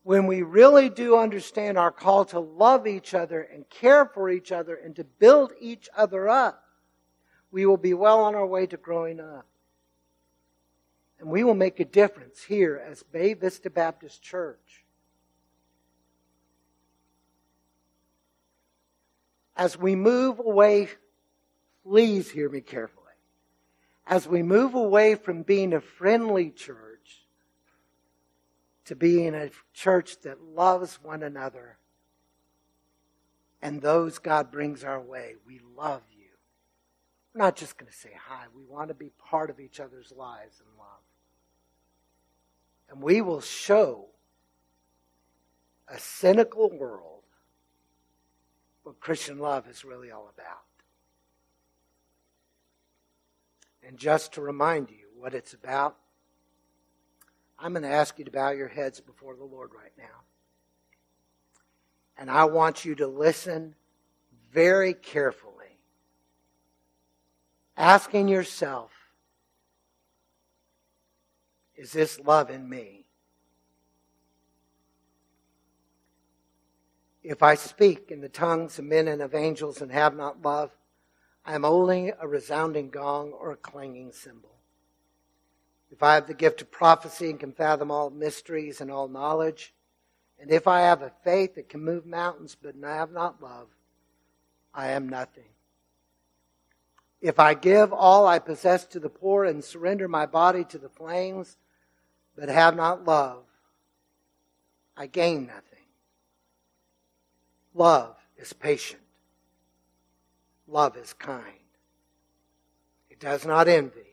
when 0.06 0.26
we 0.26 0.42
really 0.42 0.88
do 0.88 1.18
understand 1.18 1.78
our 1.78 1.92
call 1.92 2.24
to 2.24 2.40
love 2.40 2.88
each 2.88 3.14
other 3.14 3.42
and 3.42 3.70
care 3.70 4.06
for 4.06 4.30
each 4.30 4.54
other 4.54 4.76
and 4.76 4.96
to 4.96 5.04
build 5.04 5.52
each 5.60 5.90
other 5.98 6.30
up, 6.30 6.64
we 7.52 7.66
will 7.66 7.76
be 7.76 7.94
well 7.94 8.22
on 8.22 8.36
our 8.36 8.46
way 8.46 8.66
to 8.66 8.78
growing 8.78 9.20
up. 9.20 9.46
And 11.20 11.30
we 11.30 11.44
will 11.44 11.56
make 11.56 11.80
a 11.80 11.86
difference 11.86 12.44
here 12.44 12.82
as 12.90 13.04
Bay 13.04 13.34
Vista 13.34 13.70
Baptist 13.70 14.22
Church. 14.22 14.86
as 19.56 19.78
we 19.78 19.96
move 19.96 20.40
away, 20.40 20.90
please 21.84 22.30
hear 22.30 22.50
me 22.50 22.62
carefully. 22.62 23.04
As 24.06 24.28
we 24.28 24.44
move 24.44 24.76
away 24.76 25.16
from 25.16 25.44
being 25.44 25.74
a 25.74 25.82
friendly 25.82 26.52
church 26.52 26.85
to 28.86 28.96
being 28.96 29.34
a 29.34 29.50
church 29.74 30.22
that 30.22 30.42
loves 30.42 31.00
one 31.02 31.24
another 31.24 31.78
and 33.62 33.82
those 33.82 34.20
God 34.20 34.52
brings 34.52 34.84
our 34.84 35.02
way, 35.02 35.36
we 35.48 35.60
love 35.76 36.04
you. 36.16 36.28
We're 37.34 37.44
not 37.44 37.56
just 37.56 37.78
going 37.78 37.92
to 37.92 37.98
say 37.98 38.12
hi. 38.28 38.46
We 38.56 38.64
want 38.64 38.90
to 38.90 38.94
be 38.94 39.12
part 39.18 39.50
of 39.50 39.60
each 39.60 39.80
other's 39.80 40.14
lives 40.16 40.62
in 40.62 40.78
love. 40.78 40.88
And 42.90 43.02
we 43.02 43.22
will 43.22 43.42
show 43.42 44.06
a 45.88 45.98
cynical 45.98 46.70
world 46.70 47.24
what 48.84 49.00
Christian 49.00 49.40
love 49.40 49.68
is 49.68 49.84
really 49.84 50.12
all 50.12 50.32
about. 50.32 50.62
And 53.88 53.98
just 53.98 54.34
to 54.34 54.42
remind 54.42 54.92
you 54.92 55.08
what 55.18 55.34
it's 55.34 55.54
about, 55.54 55.98
I'm 57.58 57.74
going 57.74 57.84
to 57.84 57.90
ask 57.90 58.20
you 58.20 58.26
to 58.26 58.32
bow 58.32 58.52
your 58.52 58.68
heads 58.68 59.00
before 59.00 59.36
the 59.36 59.44
Lord 59.44 59.72
right 59.74 59.94
now. 59.98 60.24
And 62.18 62.30
I 62.30 62.46
want 62.46 62.86
you 62.86 62.96
to 62.96 63.08
listen 63.08 63.76
very 64.52 64.94
carefully, 64.94 65.80
asking 67.76 68.28
yourself, 68.28 68.92
is 71.76 71.92
this 71.92 72.20
love 72.22 72.50
in 72.50 72.70
me? 72.70 73.06
If 77.22 77.44
I 77.44 77.56
speak 77.56 78.12
in 78.12 78.22
the 78.22 78.30
tongues 78.30 78.80
of 78.80 78.86
men 78.86 79.08
and 79.08 79.22
of 79.22 79.36
angels 79.36 79.82
and 79.82 79.92
have 79.92 80.16
not 80.16 80.42
love, 80.42 80.72
I 81.46 81.56
am 81.56 81.66
only 81.66 82.14
a 82.20 82.28
resounding 82.28 82.90
gong 82.90 83.32
or 83.32 83.52
a 83.52 83.58
clanging 83.58 84.12
cymbal. 84.12 84.55
If 85.96 86.04
I 86.04 86.16
have 86.16 86.28
the 86.28 86.34
gift 86.34 86.62
of 86.62 86.70
prophecy 86.70 87.30
and 87.30 87.40
can 87.40 87.54
fathom 87.54 87.90
all 87.90 88.10
mysteries 88.10 88.82
and 88.82 88.92
all 88.92 89.08
knowledge, 89.08 89.74
and 90.38 90.52
if 90.52 90.68
I 90.68 90.82
have 90.82 91.02
a 91.02 91.14
faith 91.24 91.56
that 91.56 91.70
can 91.70 91.86
move 91.86 92.06
mountains 92.06 92.58
but 92.62 92.76
I 92.86 92.96
have 92.96 93.14
not 93.14 93.42
love, 93.42 93.68
I 94.74 94.90
am 94.90 95.08
nothing. 95.08 95.46
If 97.22 97.40
I 97.40 97.54
give 97.54 97.94
all 97.94 98.28
I 98.28 98.40
possess 98.40 98.84
to 98.88 99.00
the 99.00 99.08
poor 99.08 99.46
and 99.46 99.64
surrender 99.64 100.10
my 100.10 100.26
body 100.26 100.66
to 100.66 100.78
the 100.78 100.90
flames, 100.90 101.56
but 102.36 102.50
have 102.50 102.76
not 102.76 103.06
love, 103.06 103.46
I 104.98 105.08
gain 105.08 105.48
nothing. 105.48 105.86
Love 107.74 108.18
is 108.38 108.52
patient. 108.52 109.02
Love 110.68 110.98
is 110.98 111.14
kind. 111.14 111.46
It 113.10 113.22
does 113.22 113.46
not 113.46 113.70
envy. 113.70 114.05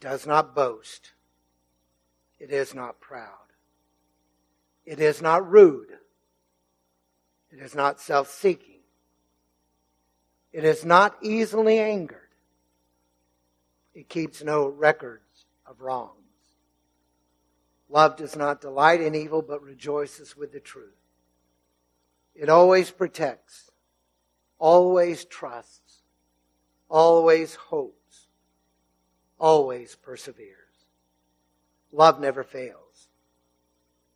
It 0.00 0.04
does 0.04 0.26
not 0.26 0.54
boast. 0.54 1.12
It 2.38 2.50
is 2.50 2.74
not 2.74 3.00
proud. 3.00 3.28
It 4.86 4.98
is 4.98 5.20
not 5.20 5.50
rude. 5.50 5.90
It 7.50 7.58
is 7.58 7.74
not 7.74 8.00
self 8.00 8.30
seeking. 8.30 8.80
It 10.52 10.64
is 10.64 10.86
not 10.86 11.16
easily 11.22 11.78
angered. 11.78 12.30
It 13.94 14.08
keeps 14.08 14.42
no 14.42 14.68
records 14.68 15.44
of 15.66 15.82
wrongs. 15.82 16.14
Love 17.90 18.16
does 18.16 18.36
not 18.36 18.62
delight 18.62 19.02
in 19.02 19.14
evil, 19.14 19.42
but 19.42 19.62
rejoices 19.62 20.34
with 20.34 20.52
the 20.52 20.60
truth. 20.60 20.96
It 22.34 22.48
always 22.48 22.90
protects, 22.90 23.70
always 24.58 25.26
trusts, 25.26 25.98
always 26.88 27.54
hopes, 27.56 27.99
always 29.40 29.96
perseveres. 29.96 30.56
Love 31.90 32.20
never 32.20 32.44
fails. 32.44 33.08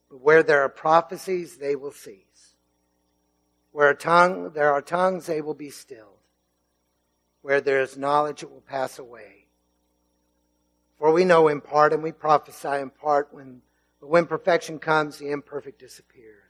But 0.09 0.21
where 0.21 0.45
there 0.45 0.63
are 0.63 0.69
prophecies, 0.69 1.57
they 1.57 1.75
will 1.75 1.91
cease. 1.91 2.55
Where 3.73 3.93
tongue, 3.95 4.53
there 4.53 4.73
are 4.73 4.83
tongues, 4.83 5.27
they 5.27 5.41
will 5.41 5.55
be 5.55 5.71
stilled. 5.71 6.21
Where 7.43 7.61
there 7.61 7.81
is 7.81 7.97
knowledge, 7.97 8.45
it 8.45 8.51
will 8.51 8.61
pass 8.61 9.01
away. 9.01 9.47
For 10.99 11.13
we 11.13 11.25
know 11.25 11.49
in 11.49 11.61
part 11.61 11.93
and 11.93 12.03
we 12.03 12.13
prophesy 12.13 12.81
in 12.81 12.91
part 12.91 13.29
when, 13.33 13.63
but 14.01 14.09
when 14.09 14.27
perfection 14.27 14.79
comes, 14.79 15.19
the 15.19 15.33
imperfect 15.33 15.81
disappears. 15.81 16.41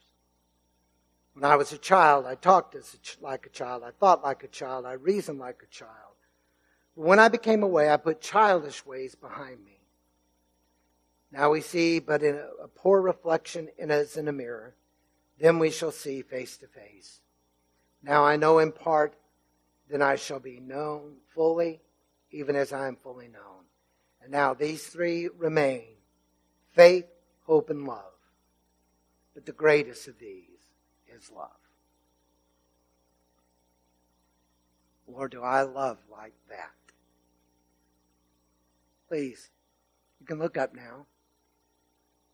When 1.33 1.45
I 1.45 1.57
was 1.57 1.72
a 1.72 1.79
child, 1.79 2.27
I 2.27 2.35
talked 2.35 2.75
as 2.75 2.95
a, 2.95 3.25
like 3.25 3.47
a 3.47 3.49
child. 3.49 3.83
I 3.83 3.91
thought 3.91 4.22
like 4.22 4.45
a 4.45 4.49
child. 4.49 4.85
I 4.85 4.93
reasoned 4.93 5.39
like 5.39 5.62
a 5.64 5.75
child. 5.75 5.91
When 6.95 7.18
I 7.18 7.28
became 7.28 7.62
away, 7.62 7.90
I 7.90 7.97
put 7.97 8.20
childish 8.20 8.86
ways 8.86 9.14
behind 9.14 9.64
me. 9.64 9.80
Now 11.32 11.51
we 11.51 11.61
see 11.61 11.99
but 11.99 12.22
in 12.22 12.36
a, 12.36 12.64
a 12.64 12.68
poor 12.68 13.01
reflection 13.01 13.68
in 13.76 13.90
as 13.90 14.16
in 14.16 14.28
a 14.28 14.32
mirror. 14.32 14.76
Then 15.38 15.59
we 15.59 15.70
shall 15.70 15.90
see 15.90 16.22
face 16.22 16.57
to 16.59 16.68
face. 16.68 17.20
Now 18.03 18.24
I 18.24 18.36
know 18.36 18.61
in 18.61 18.70
part, 18.70 19.16
then 19.90 20.01
I 20.01 20.14
shall 20.14 20.38
be 20.38 20.61
known 20.61 21.16
fully, 21.34 21.80
even 22.30 22.55
as 22.55 22.72
I 22.72 22.86
am 22.86 22.97
fully 22.97 23.28
known. 23.28 23.64
And 24.22 24.30
now 24.30 24.55
these 24.55 24.86
three 24.86 25.28
remain 25.36 25.84
faith, 26.72 27.07
hope, 27.47 27.70
and 27.70 27.84
love. 27.84 28.12
But 29.34 29.45
the 29.45 29.53
greatest 29.53 30.07
of 30.07 30.18
these 30.18 30.70
is 31.09 31.30
love. 31.30 31.51
Lord, 35.09 35.32
do 35.32 35.42
I 35.42 35.62
love 35.62 35.99
like 36.11 36.34
that? 36.49 36.70
Please, 39.15 39.49
you 40.19 40.27
can 40.27 40.41
look 40.41 40.57
up 40.57 40.75
now. 40.75 41.07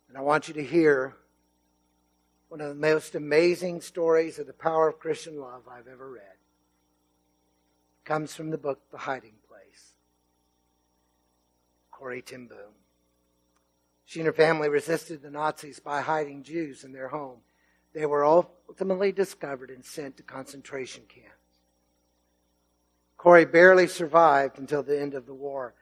And 0.08 0.16
I 0.16 0.22
want 0.22 0.48
you 0.48 0.54
to 0.54 0.64
hear 0.64 1.14
one 2.48 2.62
of 2.62 2.70
the 2.70 2.74
most 2.74 3.14
amazing 3.14 3.82
stories 3.82 4.38
of 4.38 4.46
the 4.46 4.54
power 4.54 4.88
of 4.88 4.98
Christian 4.98 5.38
love 5.38 5.64
I've 5.70 5.88
ever 5.88 6.10
read. 6.10 6.22
It 6.22 8.06
comes 8.06 8.34
from 8.34 8.48
the 8.48 8.56
book 8.56 8.80
The 8.90 8.96
Hiding 8.96 9.34
Place*. 9.46 9.92
Corrie 11.90 12.22
ten 12.22 12.46
Boom. 12.46 12.72
She 14.06 14.20
and 14.20 14.26
her 14.26 14.32
family 14.32 14.70
resisted 14.70 15.20
the 15.20 15.30
Nazis 15.30 15.80
by 15.80 16.00
hiding 16.00 16.44
Jews 16.44 16.82
in 16.82 16.94
their 16.94 17.08
home. 17.08 17.40
They 17.92 18.06
were 18.06 18.24
ultimately 18.24 19.12
discovered 19.12 19.68
and 19.68 19.84
sent 19.84 20.16
to 20.16 20.22
concentration 20.22 21.02
camps. 21.10 21.58
Corrie 23.18 23.44
barely 23.44 23.86
survived 23.86 24.58
until 24.58 24.82
the 24.82 24.98
end 24.98 25.12
of 25.12 25.26
the 25.26 25.34
war. 25.34 25.74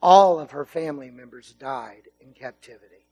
All 0.00 0.38
of 0.38 0.52
her 0.52 0.64
family 0.64 1.10
members 1.10 1.54
died 1.58 2.08
in 2.20 2.32
captivity. 2.32 3.06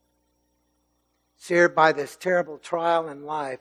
Seared 1.37 1.74
by 1.74 1.93
this 1.93 2.16
terrible 2.16 2.59
trial 2.59 3.09
in 3.09 3.24
life, 3.24 3.61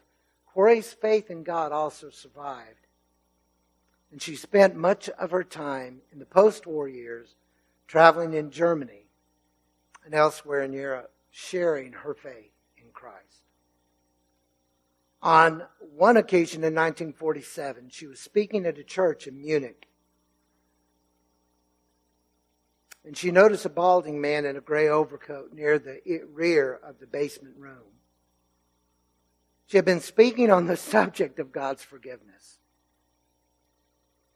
Corrie's 0.53 0.93
faith 0.93 1.29
in 1.29 1.43
God 1.43 1.71
also 1.71 2.09
survived. 2.09 2.87
And 4.11 4.21
she 4.21 4.35
spent 4.35 4.75
much 4.75 5.09
of 5.09 5.31
her 5.31 5.43
time 5.43 6.01
in 6.11 6.19
the 6.19 6.25
post 6.25 6.65
war 6.65 6.87
years 6.87 7.35
traveling 7.87 8.33
in 8.33 8.51
Germany 8.51 9.07
and 10.05 10.13
elsewhere 10.13 10.61
in 10.61 10.71
Europe, 10.71 11.11
sharing 11.31 11.91
her 11.91 12.13
faith 12.13 12.53
in 12.77 12.85
Christ. 12.93 13.43
On 15.21 15.63
one 15.79 16.17
occasion 16.17 16.63
in 16.63 16.75
1947, 16.75 17.89
she 17.89 18.05
was 18.05 18.19
speaking 18.19 18.65
at 18.65 18.77
a 18.77 18.83
church 18.83 19.27
in 19.27 19.41
Munich. 19.41 19.87
And 23.05 23.15
she 23.15 23.29
noticed 23.29 23.65
a 23.65 23.69
balding 23.69 24.19
man 24.19 24.45
in 24.45 24.57
a 24.57 24.61
gray 24.61 24.87
overcoat 24.87 25.53
near 25.53 25.77
the 25.77 26.01
rear 26.33 26.79
of 26.83 26.99
the 26.99 27.05
basement 27.05 27.55
room. 27.57 27.93
She 29.67 29.77
had 29.77 29.85
been 29.85 30.01
speaking 30.01 30.49
on 30.49 30.65
the 30.65 30.77
subject 30.95 31.39
of 31.39 31.51
God's 31.51 31.83
forgiveness, 31.83 32.57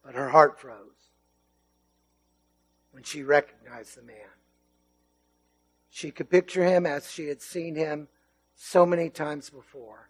but 0.03 0.13
her 0.13 0.29
heart 0.29 0.59
froze 0.59 1.09
when 2.91 3.03
she 3.03 3.23
recognized 3.23 3.97
the 3.97 4.03
man. 4.03 4.15
She 5.89 6.11
could 6.11 6.29
picture 6.29 6.63
him 6.63 6.85
as 6.85 7.11
she 7.11 7.27
had 7.27 7.41
seen 7.41 7.75
him 7.75 8.07
so 8.55 8.85
many 8.85 9.09
times 9.09 9.49
before 9.49 10.09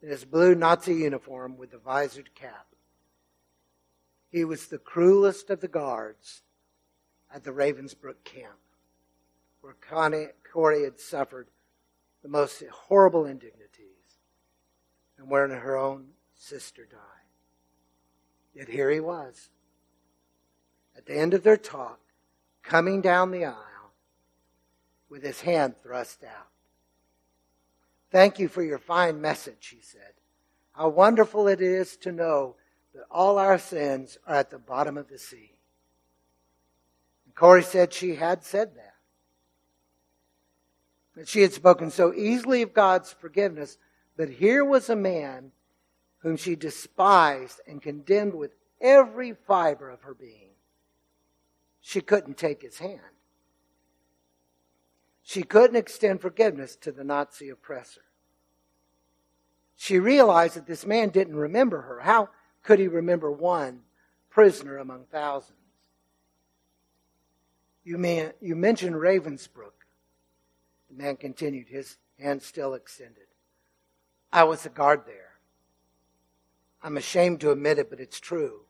in 0.00 0.10
his 0.10 0.24
blue 0.24 0.54
Nazi 0.54 0.94
uniform 0.94 1.56
with 1.56 1.72
the 1.72 1.78
visored 1.78 2.34
cap. 2.34 2.66
He 4.30 4.44
was 4.44 4.66
the 4.66 4.78
cruelest 4.78 5.50
of 5.50 5.60
the 5.60 5.68
guards 5.68 6.42
at 7.34 7.42
the 7.42 7.50
Ravensbrück 7.50 8.22
camp, 8.22 8.58
where 9.60 9.74
Connie, 9.80 10.28
Corrie 10.50 10.84
had 10.84 11.00
suffered 11.00 11.48
the 12.22 12.28
most 12.28 12.62
horrible 12.70 13.26
indignities 13.26 14.20
and 15.18 15.28
where 15.28 15.48
her 15.48 15.76
own 15.76 16.06
sister 16.36 16.86
died. 16.88 17.00
Yet 18.54 18.68
here 18.68 18.88
he 18.88 19.00
was, 19.00 19.50
at 20.96 21.06
the 21.06 21.18
end 21.18 21.34
of 21.34 21.42
their 21.42 21.56
talk, 21.56 21.98
coming 22.62 23.00
down 23.00 23.32
the 23.32 23.46
aisle 23.46 23.92
with 25.08 25.24
his 25.24 25.40
hand 25.40 25.74
thrust 25.82 26.22
out. 26.22 26.48
Thank 28.12 28.38
you 28.38 28.46
for 28.46 28.62
your 28.62 28.78
fine 28.78 29.20
message, 29.20 29.74
he 29.74 29.80
said. 29.82 30.12
How 30.70 30.88
wonderful 30.88 31.48
it 31.48 31.60
is 31.60 31.96
to 31.98 32.12
know 32.12 32.54
that 32.94 33.06
all 33.10 33.38
our 33.38 33.58
sins 33.58 34.18
are 34.24 34.36
at 34.36 34.50
the 34.50 34.58
bottom 34.58 34.96
of 34.96 35.08
the 35.08 35.18
sea. 35.18 35.53
Corrie 37.34 37.62
said 37.62 37.92
she 37.92 38.14
had 38.14 38.44
said 38.44 38.76
that. 38.76 38.94
That 41.16 41.28
she 41.28 41.42
had 41.42 41.52
spoken 41.52 41.90
so 41.90 42.12
easily 42.12 42.62
of 42.62 42.74
God's 42.74 43.12
forgiveness, 43.12 43.78
but 44.16 44.28
here 44.28 44.64
was 44.64 44.88
a 44.88 44.96
man 44.96 45.52
whom 46.18 46.36
she 46.36 46.56
despised 46.56 47.60
and 47.66 47.82
condemned 47.82 48.34
with 48.34 48.52
every 48.80 49.32
fiber 49.32 49.90
of 49.90 50.02
her 50.02 50.14
being. 50.14 50.50
She 51.80 52.00
couldn't 52.00 52.38
take 52.38 52.62
his 52.62 52.78
hand. 52.78 53.00
She 55.22 55.42
couldn't 55.42 55.76
extend 55.76 56.20
forgiveness 56.20 56.76
to 56.76 56.92
the 56.92 57.04
Nazi 57.04 57.48
oppressor. 57.48 58.02
She 59.76 59.98
realized 59.98 60.56
that 60.56 60.66
this 60.66 60.86
man 60.86 61.08
didn't 61.08 61.36
remember 61.36 61.82
her. 61.82 62.00
How 62.00 62.30
could 62.62 62.78
he 62.78 62.88
remember 62.88 63.30
one 63.30 63.80
prisoner 64.30 64.78
among 64.78 65.04
thousands? 65.06 65.58
You, 67.84 67.98
man, 67.98 68.32
you 68.40 68.56
mentioned 68.56 68.96
Ravensbrück. 68.96 69.72
The 70.90 71.02
man 71.02 71.16
continued, 71.16 71.68
his 71.68 71.98
hand 72.18 72.42
still 72.42 72.74
extended. 72.74 73.26
I 74.32 74.44
was 74.44 74.64
a 74.64 74.70
guard 74.70 75.02
there. 75.06 75.32
I'm 76.82 76.96
ashamed 76.96 77.40
to 77.40 77.50
admit 77.50 77.78
it, 77.78 77.90
but 77.90 78.00
it's 78.00 78.20
true. 78.20 78.60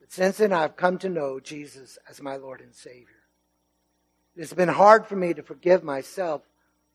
But 0.00 0.12
since 0.12 0.38
then, 0.38 0.52
I've 0.52 0.76
come 0.76 0.98
to 0.98 1.08
know 1.08 1.40
Jesus 1.40 1.98
as 2.08 2.22
my 2.22 2.36
Lord 2.36 2.60
and 2.60 2.74
Savior. 2.74 3.08
It 4.36 4.40
has 4.40 4.52
been 4.52 4.68
hard 4.68 5.06
for 5.06 5.16
me 5.16 5.34
to 5.34 5.42
forgive 5.42 5.82
myself 5.82 6.42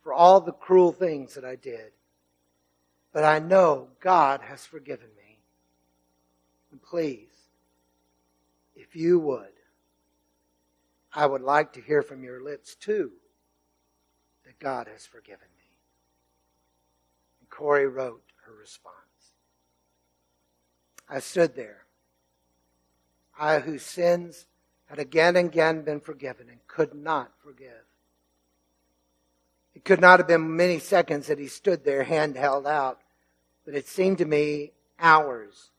for 0.04 0.14
all 0.14 0.40
the 0.40 0.52
cruel 0.52 0.92
things 0.92 1.34
that 1.34 1.46
I 1.46 1.56
did. 1.56 1.92
But 3.14 3.24
I 3.24 3.40
know 3.40 3.90
God 4.00 4.42
has 4.42 4.66
forgiven 4.66 5.08
me. 5.18 5.40
And 6.72 6.82
please, 6.82 7.28
if 8.76 8.96
you 8.96 9.20
would, 9.20 9.51
I 11.14 11.26
would 11.26 11.42
like 11.42 11.74
to 11.74 11.82
hear 11.82 12.02
from 12.02 12.24
your 12.24 12.42
lips 12.42 12.76
too 12.76 13.12
that 14.46 14.60
God 14.60 14.88
has 14.88 15.06
forgiven 15.06 15.48
me. 15.58 15.66
And 17.40 17.50
Corrie 17.50 17.88
wrote 17.88 18.24
her 18.46 18.54
response. 18.54 18.96
I 21.10 21.20
stood 21.20 21.56
there 21.56 21.86
I 23.42 23.60
whose 23.60 23.82
sins 23.82 24.46
had 24.86 25.00
again 25.00 25.36
and 25.36 25.50
again 25.50 25.82
been 25.82 26.00
forgiven 26.00 26.48
and 26.48 26.60
could 26.68 26.94
not 26.94 27.32
forgive. 27.44 27.86
It 29.74 29.84
could 29.84 30.00
not 30.00 30.20
have 30.20 30.28
been 30.28 30.56
many 30.56 30.78
seconds 30.78 31.26
that 31.28 31.40
he 31.40 31.48
stood 31.48 31.84
there, 31.84 32.04
hand 32.04 32.36
held 32.36 32.68
out, 32.68 33.00
but 33.66 33.74
it 33.74 33.88
seemed 33.88 34.20
to 34.20 34.26
me 34.26 34.74
hours, 35.00 35.72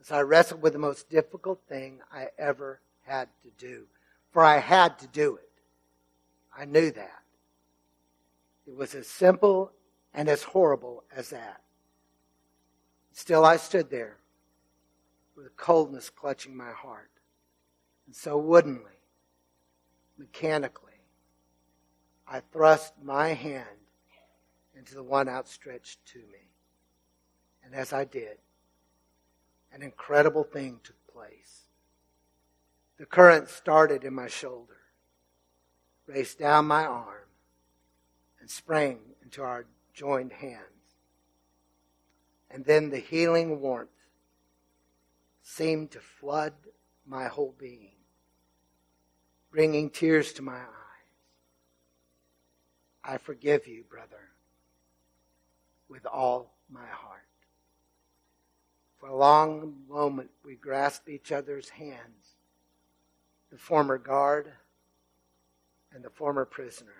as 0.00 0.12
I 0.12 0.20
wrestled 0.20 0.62
with 0.62 0.74
the 0.74 0.78
most 0.78 1.10
difficult 1.10 1.60
thing 1.68 2.00
I 2.12 2.28
ever 2.38 2.80
had 3.04 3.28
to 3.42 3.50
do. 3.58 3.86
For 4.30 4.42
I 4.42 4.58
had 4.58 4.98
to 5.00 5.06
do 5.06 5.36
it. 5.36 5.50
I 6.56 6.64
knew 6.64 6.90
that. 6.90 7.22
It 8.66 8.76
was 8.76 8.94
as 8.94 9.06
simple 9.06 9.72
and 10.12 10.28
as 10.28 10.42
horrible 10.42 11.04
as 11.14 11.30
that. 11.30 11.62
Still, 13.12 13.44
I 13.44 13.56
stood 13.56 13.90
there 13.90 14.18
with 15.36 15.46
a 15.46 15.50
coldness 15.50 16.10
clutching 16.10 16.56
my 16.56 16.70
heart. 16.70 17.10
And 18.06 18.14
so 18.14 18.38
woodenly, 18.38 18.98
mechanically, 20.18 20.92
I 22.26 22.40
thrust 22.52 22.94
my 23.02 23.28
hand 23.28 23.66
into 24.76 24.94
the 24.94 25.02
one 25.02 25.28
outstretched 25.28 26.04
to 26.12 26.18
me. 26.18 26.50
And 27.64 27.74
as 27.74 27.92
I 27.92 28.04
did, 28.04 28.38
an 29.72 29.82
incredible 29.82 30.44
thing 30.44 30.80
took 30.82 30.96
place. 31.06 31.67
The 32.98 33.06
current 33.06 33.48
started 33.48 34.02
in 34.02 34.12
my 34.12 34.26
shoulder, 34.26 34.76
raced 36.06 36.40
down 36.40 36.66
my 36.66 36.84
arm, 36.84 37.28
and 38.40 38.50
sprang 38.50 38.98
into 39.22 39.42
our 39.42 39.66
joined 39.94 40.32
hands. 40.32 40.64
And 42.50 42.64
then 42.64 42.90
the 42.90 42.98
healing 42.98 43.60
warmth 43.60 43.90
seemed 45.42 45.92
to 45.92 46.00
flood 46.00 46.54
my 47.06 47.28
whole 47.28 47.54
being, 47.58 47.96
bringing 49.50 49.90
tears 49.90 50.32
to 50.34 50.42
my 50.42 50.58
eyes. 50.58 50.64
I 53.04 53.18
forgive 53.18 53.66
you, 53.66 53.84
brother, 53.88 54.30
with 55.88 56.04
all 56.04 56.54
my 56.70 56.86
heart. 56.86 57.26
For 58.98 59.08
a 59.08 59.16
long 59.16 59.84
moment, 59.88 60.30
we 60.44 60.56
grasped 60.56 61.08
each 61.08 61.30
other's 61.32 61.68
hands, 61.68 62.37
the 63.50 63.58
former 63.58 63.98
guard 63.98 64.52
and 65.92 66.04
the 66.04 66.10
former 66.10 66.44
prisoner. 66.44 66.90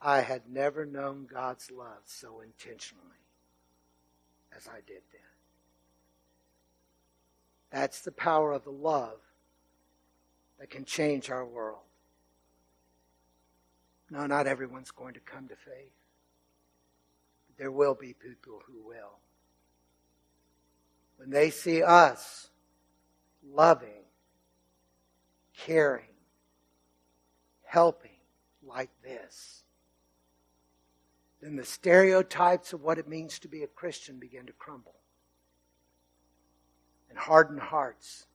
I 0.00 0.20
had 0.20 0.42
never 0.48 0.86
known 0.86 1.26
God's 1.32 1.70
love 1.70 2.02
so 2.04 2.40
intentionally 2.40 3.04
as 4.56 4.68
I 4.68 4.76
did 4.86 5.02
then. 5.12 5.20
That's 7.70 8.00
the 8.00 8.12
power 8.12 8.52
of 8.52 8.64
the 8.64 8.70
love 8.70 9.18
that 10.58 10.70
can 10.70 10.84
change 10.84 11.30
our 11.30 11.44
world. 11.44 11.82
No, 14.10 14.26
not 14.26 14.46
everyone's 14.46 14.90
going 14.90 15.14
to 15.14 15.20
come 15.20 15.48
to 15.48 15.56
faith. 15.56 15.92
But 17.46 17.58
there 17.58 17.70
will 17.70 17.94
be 17.94 18.14
people 18.14 18.62
who 18.66 18.86
will. 18.86 19.18
When 21.16 21.30
they 21.30 21.50
see 21.50 21.82
us 21.82 22.48
loving, 23.52 23.97
caring, 25.66 26.14
helping 27.64 28.10
like 28.66 28.90
this, 29.02 29.64
then 31.40 31.56
the 31.56 31.64
stereotypes 31.64 32.72
of 32.72 32.82
what 32.82 32.98
it 32.98 33.08
means 33.08 33.38
to 33.38 33.48
be 33.48 33.62
a 33.62 33.68
Christian 33.68 34.18
begin 34.18 34.46
to 34.46 34.52
crumble. 34.52 34.94
And 37.10 37.18
hardened 37.18 37.60
hearts 37.60 38.26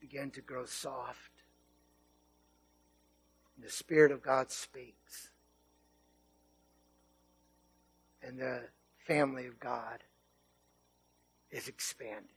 begin 0.00 0.30
to 0.32 0.40
grow 0.40 0.64
soft. 0.64 1.32
And 3.56 3.64
the 3.64 3.70
Spirit 3.70 4.12
of 4.12 4.22
God 4.22 4.50
speaks. 4.50 5.30
And 8.22 8.38
the 8.38 8.62
family 9.06 9.46
of 9.46 9.60
God 9.60 10.02
is 11.50 11.68
expanded. 11.68 12.35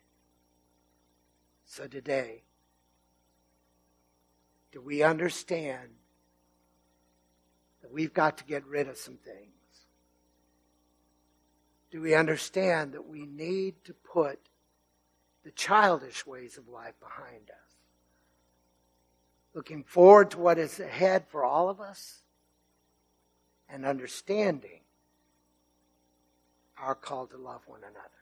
So 1.69 1.85
today, 1.85 2.41
do 4.71 4.81
we 4.81 5.03
understand 5.03 5.89
that 7.83 7.91
we've 7.91 8.13
got 8.13 8.39
to 8.39 8.43
get 8.43 8.65
rid 8.65 8.87
of 8.87 8.97
some 8.97 9.17
things? 9.17 9.85
Do 11.91 12.01
we 12.01 12.15
understand 12.15 12.93
that 12.93 13.07
we 13.07 13.27
need 13.27 13.83
to 13.83 13.93
put 13.93 14.39
the 15.43 15.51
childish 15.51 16.25
ways 16.25 16.57
of 16.57 16.67
life 16.67 16.99
behind 16.99 17.51
us? 17.51 17.75
Looking 19.53 19.83
forward 19.83 20.31
to 20.31 20.39
what 20.39 20.57
is 20.57 20.79
ahead 20.79 21.27
for 21.27 21.43
all 21.43 21.69
of 21.69 21.79
us 21.79 22.23
and 23.69 23.85
understanding 23.85 24.81
our 26.81 26.95
call 26.95 27.27
to 27.27 27.37
love 27.37 27.61
one 27.67 27.81
another. 27.83 28.18